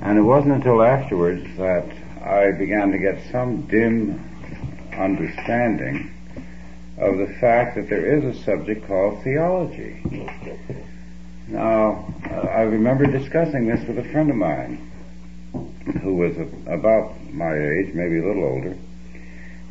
[0.00, 1.86] And it wasn't until afterwards that
[2.24, 4.18] I began to get some dim
[4.98, 6.10] understanding
[6.98, 10.02] of the fact that there is a subject called theology.
[11.46, 14.90] Now, I remember discussing this with a friend of mine
[16.02, 18.76] who was about my age, maybe a little older,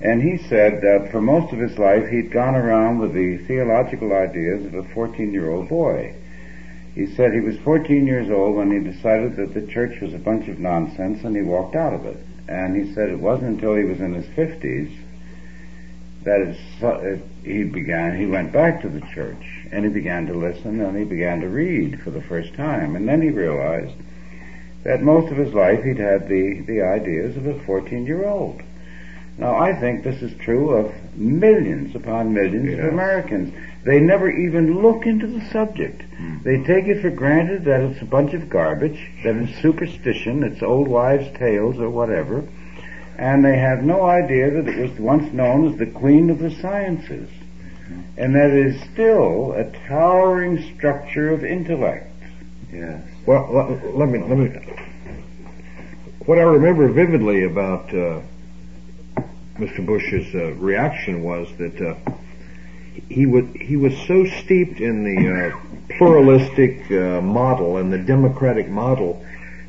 [0.02, 4.14] and he said that for most of his life he'd gone around with the theological
[4.14, 6.16] ideas of a 14 year old boy.
[6.96, 10.20] He said he was 14 years old when he decided that the church was a
[10.20, 12.18] bunch of nonsense and he walked out of it.
[12.48, 14.98] And he said it wasn't until he was in his 50s
[16.24, 20.34] that it, it, he began, he went back to the church and he began to
[20.34, 22.96] listen and he began to read for the first time.
[22.96, 23.96] And then he realized
[24.84, 28.62] that most of his life he'd had the, the ideas of a 14 year old.
[29.40, 32.80] Now I think this is true of millions upon millions yes.
[32.80, 33.54] of Americans.
[33.86, 36.02] They never even look into the subject.
[36.02, 36.44] Mm.
[36.44, 40.62] They take it for granted that it's a bunch of garbage, that it's superstition, it's
[40.62, 42.46] old wives' tales or whatever,
[43.18, 46.52] and they have no idea that it was once known as the queen of the
[46.56, 48.02] sciences, mm-hmm.
[48.18, 52.12] and that it is still a towering structure of intellect.
[52.74, 53.02] Yes.
[53.26, 54.50] Well, let me let me.
[56.26, 58.22] What I remember vividly about uh,
[59.60, 59.86] Mr.
[59.86, 61.82] Bush's uh, reaction was that.
[61.82, 61.96] Uh,
[63.08, 68.68] he was he was so steeped in the uh, pluralistic uh, model and the democratic
[68.68, 69.24] model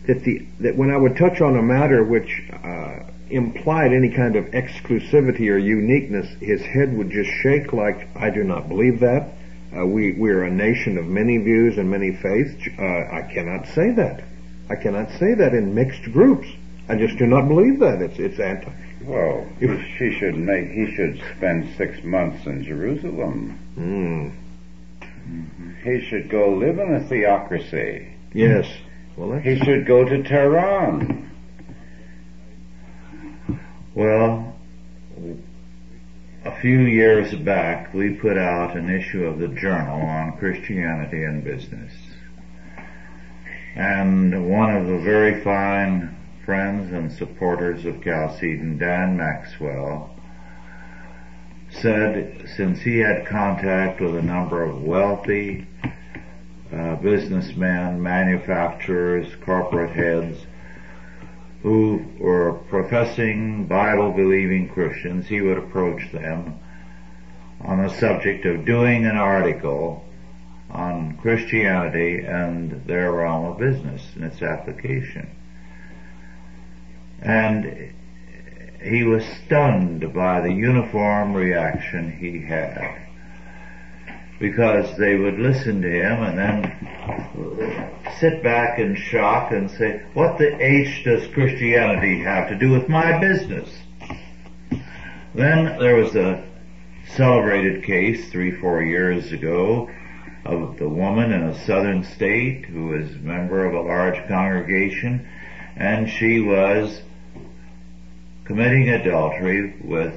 [0.06, 4.36] that the that when I would touch on a matter which uh, implied any kind
[4.36, 9.28] of exclusivity or uniqueness, his head would just shake like I do not believe that.
[9.76, 12.68] Uh, we we are a nation of many views and many faiths.
[12.78, 14.24] I cannot say that.
[14.68, 16.48] I cannot say that in mixed groups.
[16.88, 18.02] I just do not believe that.
[18.02, 18.72] It's it's anti
[19.10, 23.58] well, if she should make, he should spend six months in Jerusalem.
[23.76, 24.32] Mm.
[25.82, 28.14] He should go live in a theocracy.
[28.32, 28.66] Yes.
[29.16, 31.28] Well, he should go to Tehran.
[33.94, 34.54] Well,
[36.44, 41.42] a few years back, we put out an issue of the journal on Christianity and
[41.42, 41.92] business.
[43.74, 46.16] And one of the very fine
[46.50, 50.10] friends and supporters of Chalcedon, Dan Maxwell,
[51.70, 55.64] said since he had contact with a number of wealthy
[56.72, 60.44] uh, businessmen, manufacturers, corporate heads,
[61.62, 66.58] who were professing Bible believing Christians, he would approach them
[67.60, 70.04] on the subject of doing an article
[70.68, 75.36] on Christianity and their realm of business and its application.
[77.22, 77.92] And
[78.82, 83.06] he was stunned by the uniform reaction he had.
[84.38, 90.38] Because they would listen to him and then sit back in shock and say, what
[90.38, 93.68] the H does Christianity have to do with my business?
[95.34, 96.42] Then there was a
[97.16, 99.90] celebrated case three, four years ago
[100.46, 105.28] of the woman in a southern state who was a member of a large congregation
[105.76, 107.02] and she was
[108.50, 110.12] committing adultery with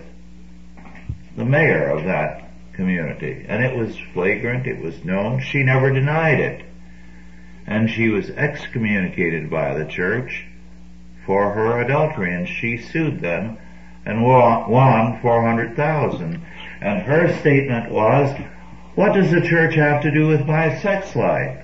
[1.38, 3.46] the mayor of that community.
[3.48, 6.66] And it was flagrant, it was known, she never denied it.
[7.68, 10.48] And she was excommunicated by the church
[11.28, 13.60] for her adultery and she sued them
[14.04, 16.44] and won 400,000.
[16.82, 18.36] And her statement was,
[18.96, 21.64] what does the church have to do with my sex life?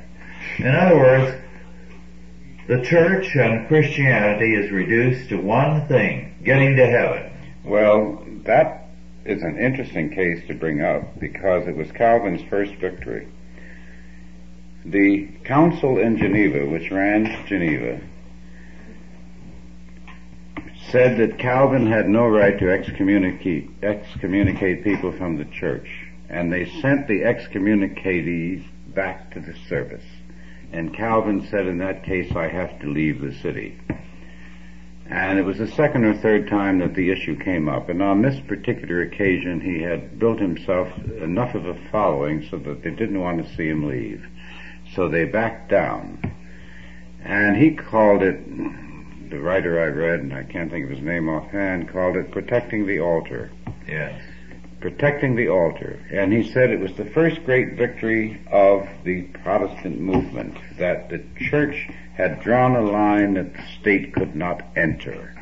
[0.59, 1.41] In other words,
[2.67, 7.31] the church and Christianity is reduced to one thing, getting to heaven.
[7.63, 8.87] Well, that
[9.25, 13.27] is an interesting case to bring up because it was Calvin's first victory.
[14.85, 18.01] The council in Geneva, which ran Geneva,
[20.89, 25.87] said that Calvin had no right to excommunicate, excommunicate people from the church,
[26.29, 28.65] and they sent the excommunicatees
[28.95, 30.05] back to the service.
[30.71, 33.77] And Calvin said, in that case, I have to leave the city.
[35.09, 37.89] And it was the second or third time that the issue came up.
[37.89, 40.87] And on this particular occasion, he had built himself
[41.21, 44.25] enough of a following so that they didn't want to see him leave.
[44.93, 46.35] So they backed down.
[47.23, 48.39] And he called it,
[49.29, 52.85] the writer I read, and I can't think of his name offhand, called it Protecting
[52.85, 53.51] the Altar.
[53.87, 54.21] Yes
[54.79, 55.99] protecting the altar.
[56.11, 61.23] And he said it was the first great victory of the Protestant movement, that the
[61.49, 65.33] church had drawn a line that the state could not enter.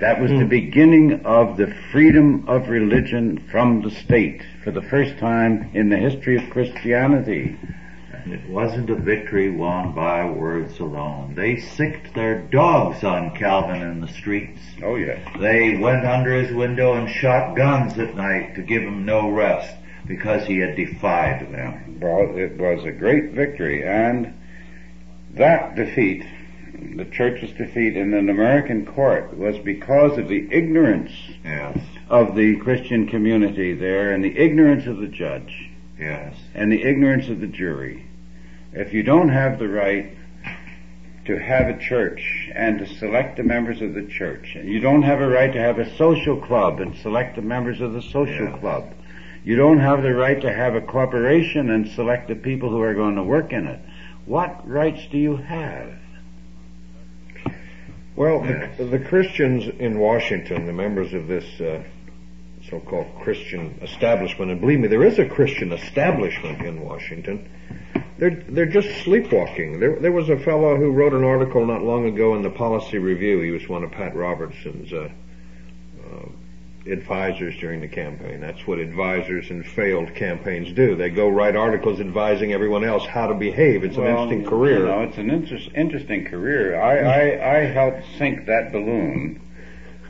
[0.00, 0.38] That was mm.
[0.38, 0.50] the hmm.
[0.50, 5.96] beginning of the freedom of religion from the state for the first time in the
[5.96, 7.56] history of Christianity.
[8.24, 11.34] And it wasn't a victory won by words alone.
[11.34, 14.60] They sicked their dogs on Calvin in the streets.
[14.82, 15.20] Oh yes.
[15.38, 19.76] They went under his window and shot guns at night to give him no rest
[20.06, 21.98] because he had defied them.
[22.00, 24.32] Well, it was a great victory and
[25.34, 26.24] that defeat,
[26.96, 31.12] the church's defeat in an American court was because of the ignorance
[31.44, 31.78] yes.
[32.08, 35.70] of the Christian community there and the ignorance of the judge.
[35.98, 36.36] Yes.
[36.54, 38.06] And the ignorance of the jury.
[38.74, 40.16] If you don't have the right
[41.26, 45.02] to have a church and to select the members of the church, and you don't
[45.02, 48.46] have a right to have a social club and select the members of the social
[48.46, 48.58] Yeah.
[48.58, 48.94] club,
[49.44, 52.94] you don't have the right to have a corporation and select the people who are
[52.94, 53.80] going to work in it.
[54.26, 55.92] What rights do you have?
[58.16, 61.82] Well, the, the Christians in Washington, the members of this uh,
[62.70, 67.48] so-called Christian establishment, and believe me, there is a Christian establishment in Washington.
[68.18, 69.80] They're they're just sleepwalking.
[69.80, 72.98] There there was a fellow who wrote an article not long ago in the Policy
[72.98, 73.40] Review.
[73.40, 75.08] He was one of Pat Robertson's uh,
[76.00, 76.28] uh,
[76.86, 78.40] advisors during the campaign.
[78.40, 80.94] That's what advisors in failed campaigns do.
[80.94, 83.82] They go write articles advising everyone else how to behave.
[83.82, 84.78] It's an interesting career.
[84.80, 86.80] You know, it's an interest, interesting career.
[86.80, 89.40] I, I, I helped sink that balloon,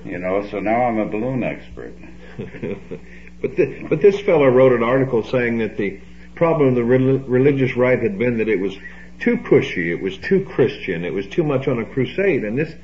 [0.04, 1.94] you know, so now I'm a balloon expert.
[3.40, 6.00] but th- but this fellow wrote an article saying that the
[6.34, 8.76] problem of the rel- religious right had been that it was
[9.20, 12.74] too pushy, it was too Christian, it was too much on a crusade, and this,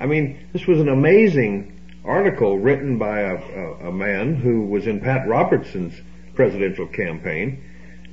[0.00, 4.86] I mean, this was an amazing article written by a, a, a man who was
[4.86, 5.94] in Pat Robertson's
[6.34, 7.68] presidential campaign.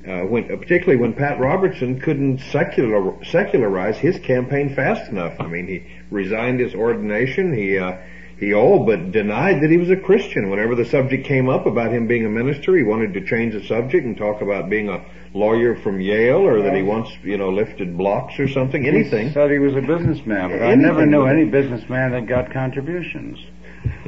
[0.07, 5.35] Uh, when, particularly when Pat Robertson couldn't secular, secularize his campaign fast enough.
[5.41, 7.53] I mean, he resigned his ordination.
[7.53, 7.97] He uh,
[8.39, 10.49] he all but denied that he was a Christian.
[10.49, 13.63] Whenever the subject came up about him being a minister, he wanted to change the
[13.65, 17.49] subject and talk about being a lawyer from Yale or that he once, you know,
[17.49, 19.09] lifted blocks or something, anything.
[19.11, 19.33] He anything.
[19.33, 21.51] said he was a businessman, but I never knew any it.
[21.51, 23.39] businessman that got contributions.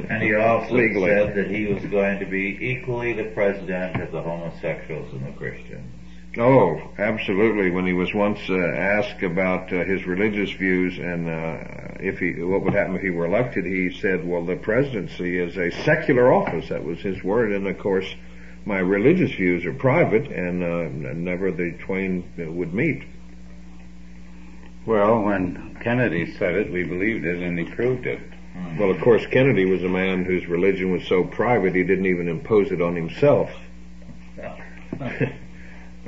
[0.08, 1.10] And he also Legally.
[1.10, 5.32] said that he was going to be equally the president of the homosexuals and the
[5.32, 5.86] Christians.
[6.38, 7.70] Oh, absolutely.
[7.70, 12.42] When he was once uh, asked about uh, his religious views and uh, if he,
[12.42, 16.32] what would happen if he were elected, he said, "Well, the presidency is a secular
[16.32, 18.06] office." That was his word, and of course,
[18.64, 23.04] my religious views are private, and uh, never the twain would meet.
[24.86, 28.20] Well, when Kennedy said it, we believed it, and he proved it.
[28.78, 32.28] Well, of course, Kennedy was a man whose religion was so private he didn't even
[32.28, 33.50] impose it on himself.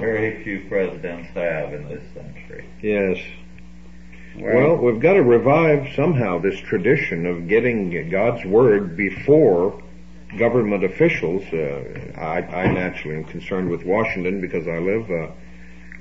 [0.04, 2.68] Very few presidents have in this century.
[2.82, 3.18] Yes.
[4.36, 9.82] Well, we've got to revive somehow this tradition of getting God's word before
[10.36, 11.42] government officials.
[11.52, 15.32] Uh, I, I naturally am concerned with Washington because I live uh,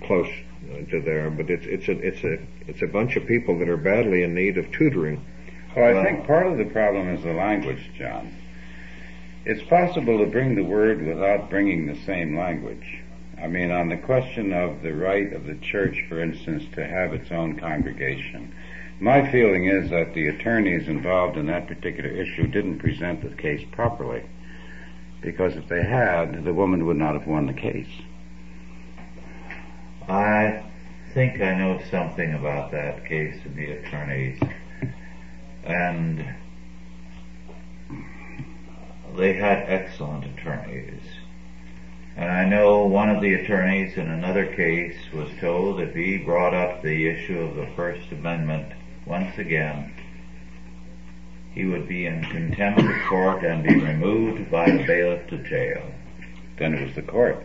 [0.06, 0.30] close
[0.72, 3.70] uh, to there, but it's it's a it's a it's a bunch of people that
[3.70, 5.24] are badly in need of tutoring.
[5.78, 8.36] Well, I think part of the problem is the language, John.
[9.46, 13.03] It's possible to bring the word without bringing the same language.
[13.44, 17.14] I mean, on the question of the right of the church, for instance, to have
[17.14, 18.56] its own congregation,
[19.02, 23.68] my feeling is that the attorneys involved in that particular issue didn't present the case
[23.74, 24.24] properly.
[25.20, 27.90] Because if they had, the woman would not have won the case.
[30.08, 30.64] I
[31.14, 34.40] think I know something about that case and the attorneys.
[35.66, 36.34] And
[39.18, 41.02] they had excellent attorneys.
[42.16, 46.54] And I know one of the attorneys in another case was told if he brought
[46.54, 48.74] up the issue of the First Amendment
[49.06, 49.94] once again,
[51.54, 55.84] he would be in contempt of court and be removed by the bailiff to jail.
[56.58, 57.44] Then it was the court.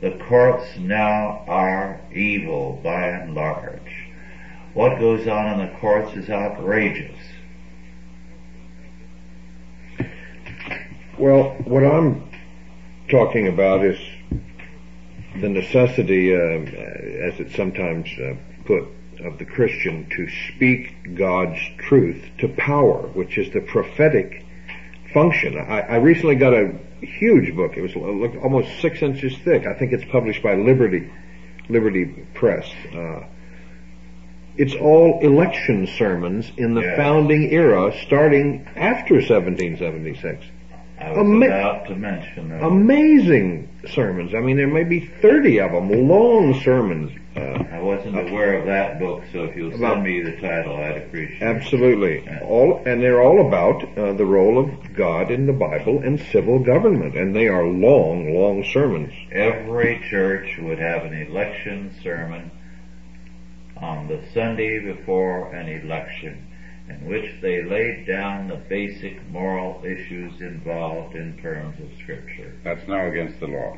[0.00, 4.06] The courts now are evil by and large.
[4.74, 7.18] What goes on in the courts is outrageous.
[11.18, 12.25] Well, what I'm
[13.08, 13.98] talking about is
[15.40, 18.34] the necessity, uh, as it's sometimes uh,
[18.64, 18.84] put,
[19.24, 24.44] of the Christian to speak God's truth to power, which is the prophetic
[25.12, 25.56] function.
[25.58, 27.76] I, I recently got a huge book.
[27.76, 29.66] It was l- almost six inches thick.
[29.66, 31.10] I think it's published by Liberty,
[31.68, 32.70] Liberty Press.
[32.94, 33.24] Uh,
[34.58, 36.96] it's all election sermons in the Yes.
[36.96, 40.44] founding era, starting after 1776
[40.98, 42.62] I was Ama- about to mention those.
[42.62, 44.34] amazing sermons.
[44.34, 47.12] I mean, there may be 30 of them, long sermons.
[47.36, 47.40] Uh,
[47.70, 50.96] I wasn't aware of that book, so if you'll About- send me the title, I'd
[50.96, 51.44] appreciate it.
[51.44, 52.24] absolutely.
[52.42, 56.58] All, and they're all about uh, the role of God in the Bible and civil
[56.60, 57.14] government.
[57.14, 59.12] And they are long, long sermons.
[59.30, 62.50] Every church would have an election sermon
[63.76, 66.45] on the Sunday before an election
[66.88, 72.54] in which they laid down the basic moral issues involved in terms of Scripture.
[72.64, 73.76] That's now against the law.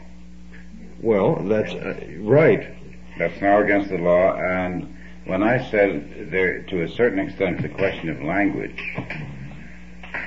[1.01, 2.75] Well, that's uh, right.
[3.19, 4.95] That's now against the law, and
[5.25, 8.81] when I said there, to a certain extent, it's a question of language.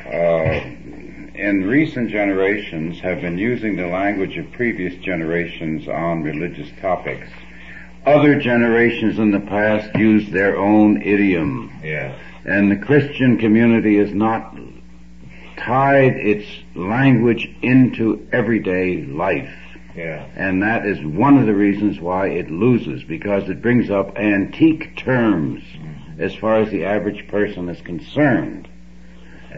[0.06, 0.62] Uh,
[1.34, 7.28] in recent generations have been using the language of previous generations on religious topics.
[8.06, 11.72] Other generations in the past used their own idiom.
[11.84, 12.20] Yes.
[12.46, 14.56] And the Christian community has not
[15.58, 19.54] tied its language into everyday life.
[19.96, 20.26] Yeah.
[20.36, 24.96] And that is one of the reasons why it loses, because it brings up antique
[24.98, 26.22] terms mm-hmm.
[26.22, 28.68] as far as the average person is concerned.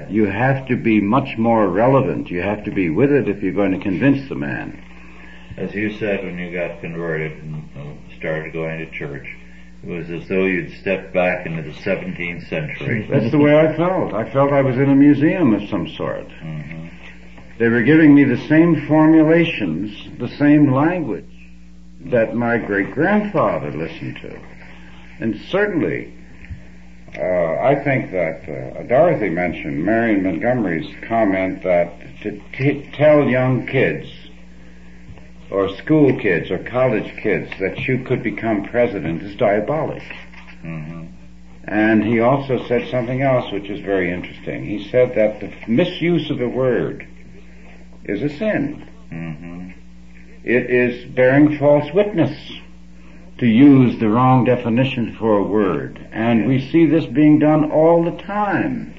[0.09, 2.31] You have to be much more relevant.
[2.31, 4.84] You have to be with it if you're going to convince the man.
[5.55, 9.27] As you said when you got converted and started going to church,
[9.84, 13.07] was as though you'd stepped back into the 17th century.
[13.11, 14.13] That's the way I felt.
[14.13, 16.29] I felt I was in a museum of some sort.
[16.31, 16.88] hmm
[17.59, 21.25] They were giving me the same formulations, the same language
[22.05, 24.39] that my great grandfather listened to.
[25.19, 26.13] And certainly,
[27.17, 27.21] uh,
[27.61, 34.09] I think that uh, Dorothy mentioned Marion Montgomery's comment that to t- tell young kids
[35.53, 40.03] or school kids or college kids that you could become president is diabolic.
[40.61, 41.05] hmm
[41.65, 44.65] And he also said something else which is very interesting.
[44.65, 47.07] He said that the misuse of the word
[48.03, 48.89] is a sin.
[49.09, 49.69] hmm
[50.43, 52.35] It is bearing false witness
[53.37, 55.99] to use the wrong definition for a word.
[56.11, 58.95] And we see this being done all the time.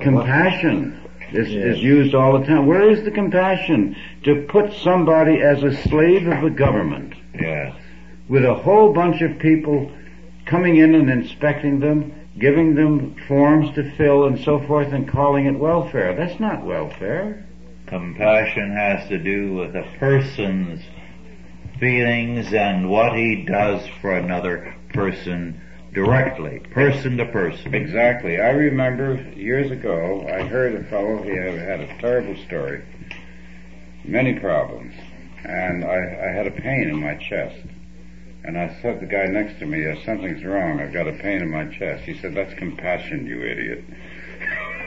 [0.00, 1.05] Compassion
[1.36, 2.66] is, is used all the time.
[2.66, 7.74] Where is the compassion to put somebody as a slave of the government Yes.
[8.28, 9.90] with a whole bunch of people
[10.46, 15.46] coming in and inspecting them, giving them forms to fill and so forth and calling
[15.46, 16.14] it welfare?
[16.14, 17.44] That's not welfare.
[17.86, 20.82] Compassion has to do with a person's
[21.78, 25.60] feelings and what he does for another person
[25.96, 27.74] directly, person to person.
[27.74, 28.38] Exactly.
[28.38, 32.84] I remember years ago, I heard a fellow, he had, a terrible story,
[34.04, 34.94] many problems,
[35.42, 37.56] and I, I had a pain in my chest.
[38.44, 41.14] And I said to the guy next to me, uh, something's wrong, I've got a
[41.14, 42.04] pain in my chest.
[42.04, 43.82] He said, that's compassion, you idiot.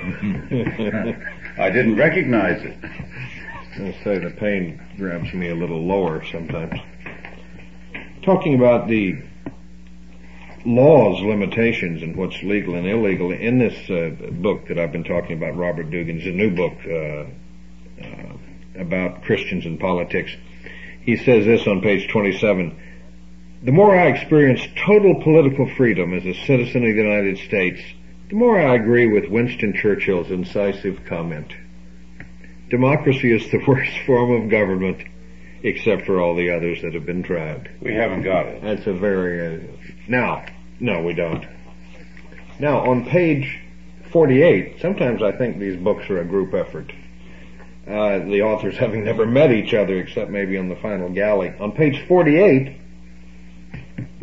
[1.57, 2.77] I didn't recognize it.
[2.83, 6.79] I say the pain grabs me a little lower sometimes.
[8.21, 9.23] Talking about the
[10.65, 15.37] laws, limitations, and what's legal and illegal, in this uh, book that I've been talking
[15.37, 20.31] about, Robert Dugan's a new book uh, uh, about Christians and politics,
[21.01, 22.77] he says this on page 27.
[23.63, 27.81] The more I experience total political freedom as a citizen of the United States,
[28.29, 31.51] the more I agree with Winston Churchill's incisive comment.
[32.69, 35.03] Democracy is the worst form of government,
[35.63, 37.69] except for all the others that have been tried.
[37.81, 38.61] We haven't got it.
[38.61, 39.59] That's a very, uh,
[40.09, 40.45] now,
[40.79, 41.45] no we don't.
[42.59, 43.59] Now, on page
[44.11, 46.91] 48, sometimes I think these books are a group effort.
[47.87, 51.53] Uh, the authors having never met each other except maybe on the final galley.
[51.59, 52.75] On page 48,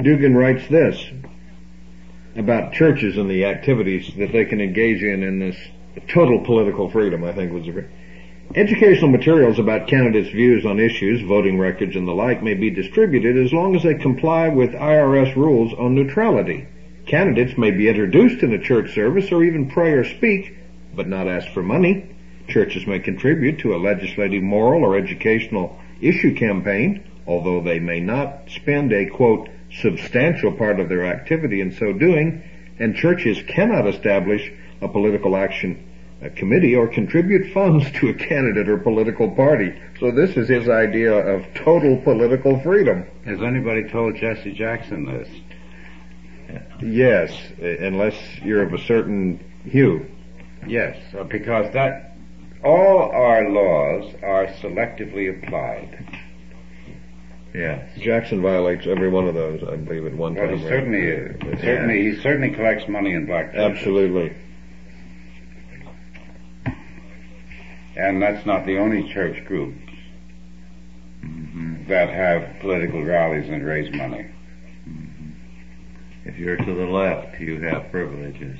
[0.02, 1.02] Dugan writes this
[2.36, 5.56] about churches and the activities that they can engage in in this
[6.08, 7.86] total political freedom, I think was the
[8.54, 13.36] Educational materials about candidates' views on issues, voting records, and the like may be distributed
[13.36, 16.66] as long as they comply with IRS rules on neutrality.
[17.06, 20.56] Candidates may be introduced in a church service or even pray or speak,
[20.94, 22.14] but not ask for money.
[22.48, 28.48] Churches may contribute to a legislative, moral, or educational issue campaign, although they may not
[28.48, 29.48] spend a quote,
[29.80, 32.42] substantial part of their activity in so doing,
[32.78, 35.85] and churches cannot establish a political action
[36.22, 39.74] a committee or contribute funds to a candidate or political party.
[40.00, 43.04] So this is his idea of total political freedom.
[43.26, 45.28] Has anybody told Jesse Jackson this?
[46.80, 50.06] Yes, unless you're of a certain hue.
[50.66, 52.16] Yes, uh, because that
[52.64, 56.20] all our laws are selectively applied.
[57.54, 57.88] Yes.
[57.98, 60.58] Jackson violates every one of those, I believe, at one Well, time.
[60.58, 61.36] he certainly another.
[61.52, 61.58] is.
[61.58, 61.60] Yeah.
[61.64, 63.54] Certainly, he certainly collects money in black.
[63.54, 64.34] Absolutely.
[67.96, 69.78] And that's not the only church groups
[71.88, 74.26] that have political rallies and raise money.
[76.24, 78.58] If you're to the left, you have privileges.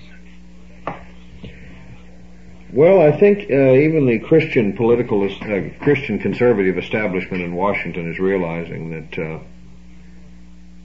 [2.72, 8.18] Well, I think uh, even the Christian political, uh, Christian conservative establishment in Washington is
[8.18, 9.38] realizing that uh,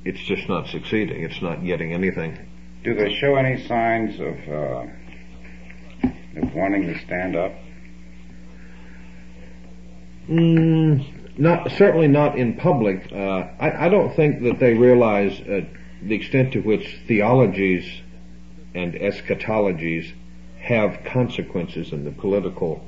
[0.05, 1.23] it's just not succeeding.
[1.23, 2.37] It's not getting anything.
[2.83, 4.85] Do they show any signs of uh,
[6.41, 7.53] of wanting to stand up?
[10.31, 13.11] Mm, not certainly not in public.
[13.11, 15.61] Uh, I, I don't think that they realize uh,
[16.01, 17.85] the extent to which theologies
[18.73, 20.13] and eschatologies
[20.59, 22.81] have consequences in the political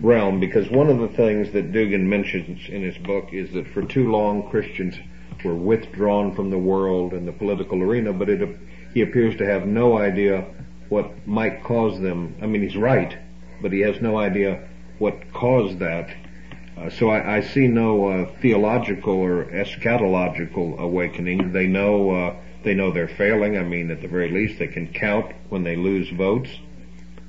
[0.00, 3.84] realm because one of the things that Dugan mentions in his book is that for
[3.84, 4.96] too long Christians
[5.44, 8.58] were withdrawn from the world and the political arena, but it,
[8.92, 10.46] he appears to have no idea
[10.88, 12.34] what might cause them.
[12.42, 13.16] I mean, he's right,
[13.60, 14.68] but he has no idea
[14.98, 16.10] what caused that.
[16.76, 21.52] Uh, so I, I, see no uh, theological or eschatological awakening.
[21.52, 23.58] They know uh, they know they're failing.
[23.58, 26.48] I mean, at the very least, they can count when they lose votes.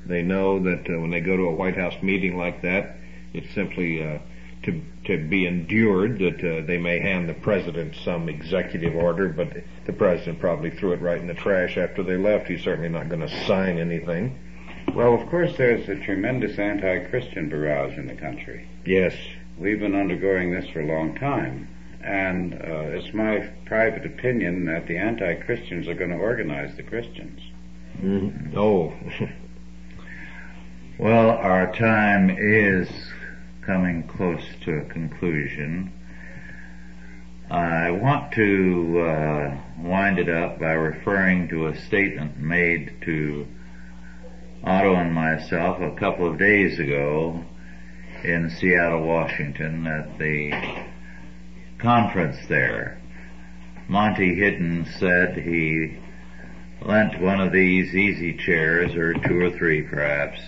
[0.06, 2.96] They know that uh, when they go to a White House meeting like that,
[3.34, 4.20] it's simply uh,
[4.64, 9.50] to to be endured that they may hand the president some executive order, but
[9.86, 12.48] the president probably threw it right in the trash after they left.
[12.48, 14.40] He's certainly not going to sign anything.
[14.96, 18.70] Well, of course, there's a tremendous anti-Christian barrage in the country.
[18.86, 19.16] Yes.
[19.58, 21.70] We've been undergoing this for a long time.
[22.04, 27.40] And uh, it's my private opinion that the anti-Christians are going to organize the Christians.
[28.02, 28.58] Mm-hmm.
[28.58, 28.94] Oh.
[31.00, 32.90] well, our time is
[33.62, 35.94] coming close to a conclusion.
[37.50, 43.48] I want to uh, wind it up by referring to a statement made to
[44.64, 47.46] Otto and myself a couple of days ago
[48.24, 50.52] in Seattle, Washington at the
[51.78, 53.00] conference there.
[53.88, 55.98] Monty Hidden said he
[56.82, 60.40] lent one of these easy chairs, or two or three perhaps,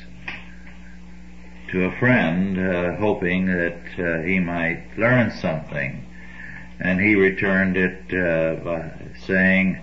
[1.72, 6.06] to a friend, uh, hoping that uh, he might learn something.
[6.80, 8.92] And he returned it uh, by
[9.26, 9.82] saying,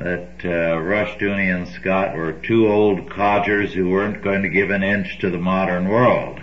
[0.00, 4.82] that uh, Rushdoony and Scott were two old codgers who weren't going to give an
[4.82, 6.40] inch to the modern world.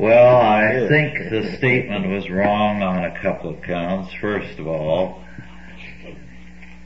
[0.00, 4.10] Well, I think the statement was wrong on a couple of counts.
[4.14, 5.22] First of all,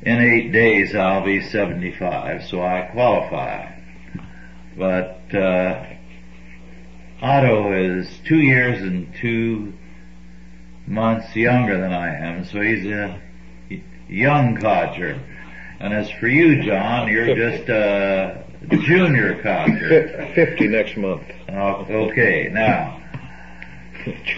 [0.02, 3.72] in eight days I'll be 75, so I qualify.
[4.76, 5.86] But uh,
[7.22, 9.74] Otto is two years and two
[10.88, 13.20] months younger than I am, so he's a
[14.08, 15.20] young codger.
[15.78, 20.32] And as for you, John, you're just a junior codger.
[20.34, 21.22] Fifty next month.
[21.48, 23.02] Oh, okay, now.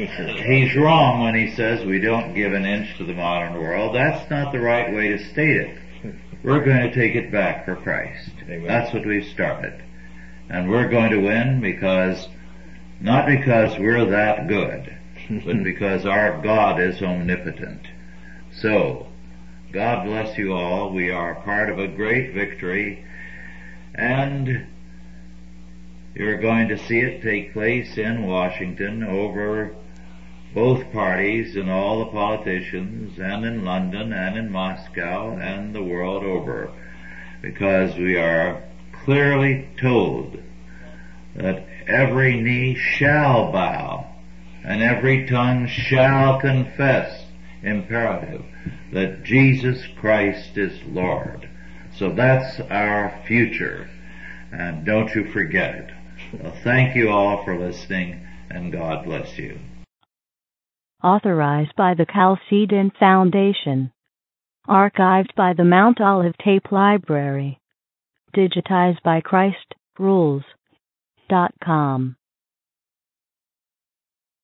[0.46, 3.94] He's wrong when he says we don't give an inch to the modern world.
[3.96, 5.78] That's not the right way to state it.
[6.44, 8.30] We're going to take it back for Christ.
[8.42, 8.66] Amen.
[8.68, 9.82] That's what we've started.
[10.48, 12.28] And we're going to win because,
[13.00, 14.96] not because we're that good,
[15.44, 17.88] but because our God is omnipotent.
[18.52, 19.08] So,
[19.72, 20.92] God bless you all.
[20.92, 23.04] We are part of a great victory
[23.96, 24.66] and
[26.16, 29.74] you're going to see it take place in Washington over
[30.54, 36.24] both parties and all the politicians and in London and in Moscow and the world
[36.24, 36.72] over
[37.42, 38.64] because we are
[39.04, 40.38] clearly told
[41.34, 44.06] that every knee shall bow
[44.64, 47.26] and every tongue shall confess
[47.62, 48.42] imperative
[48.90, 51.46] that Jesus Christ is Lord.
[51.98, 53.90] So that's our future.
[54.50, 55.90] And don't you forget it.
[56.62, 59.59] Thank you all for listening and God bless you.
[61.03, 63.93] Authorized by the Chalcedon Foundation.
[64.68, 67.61] Archived by the Mount Olive Tape Library.
[68.34, 70.43] Digitized by Christ Rules.
[71.28, 72.16] Dot com.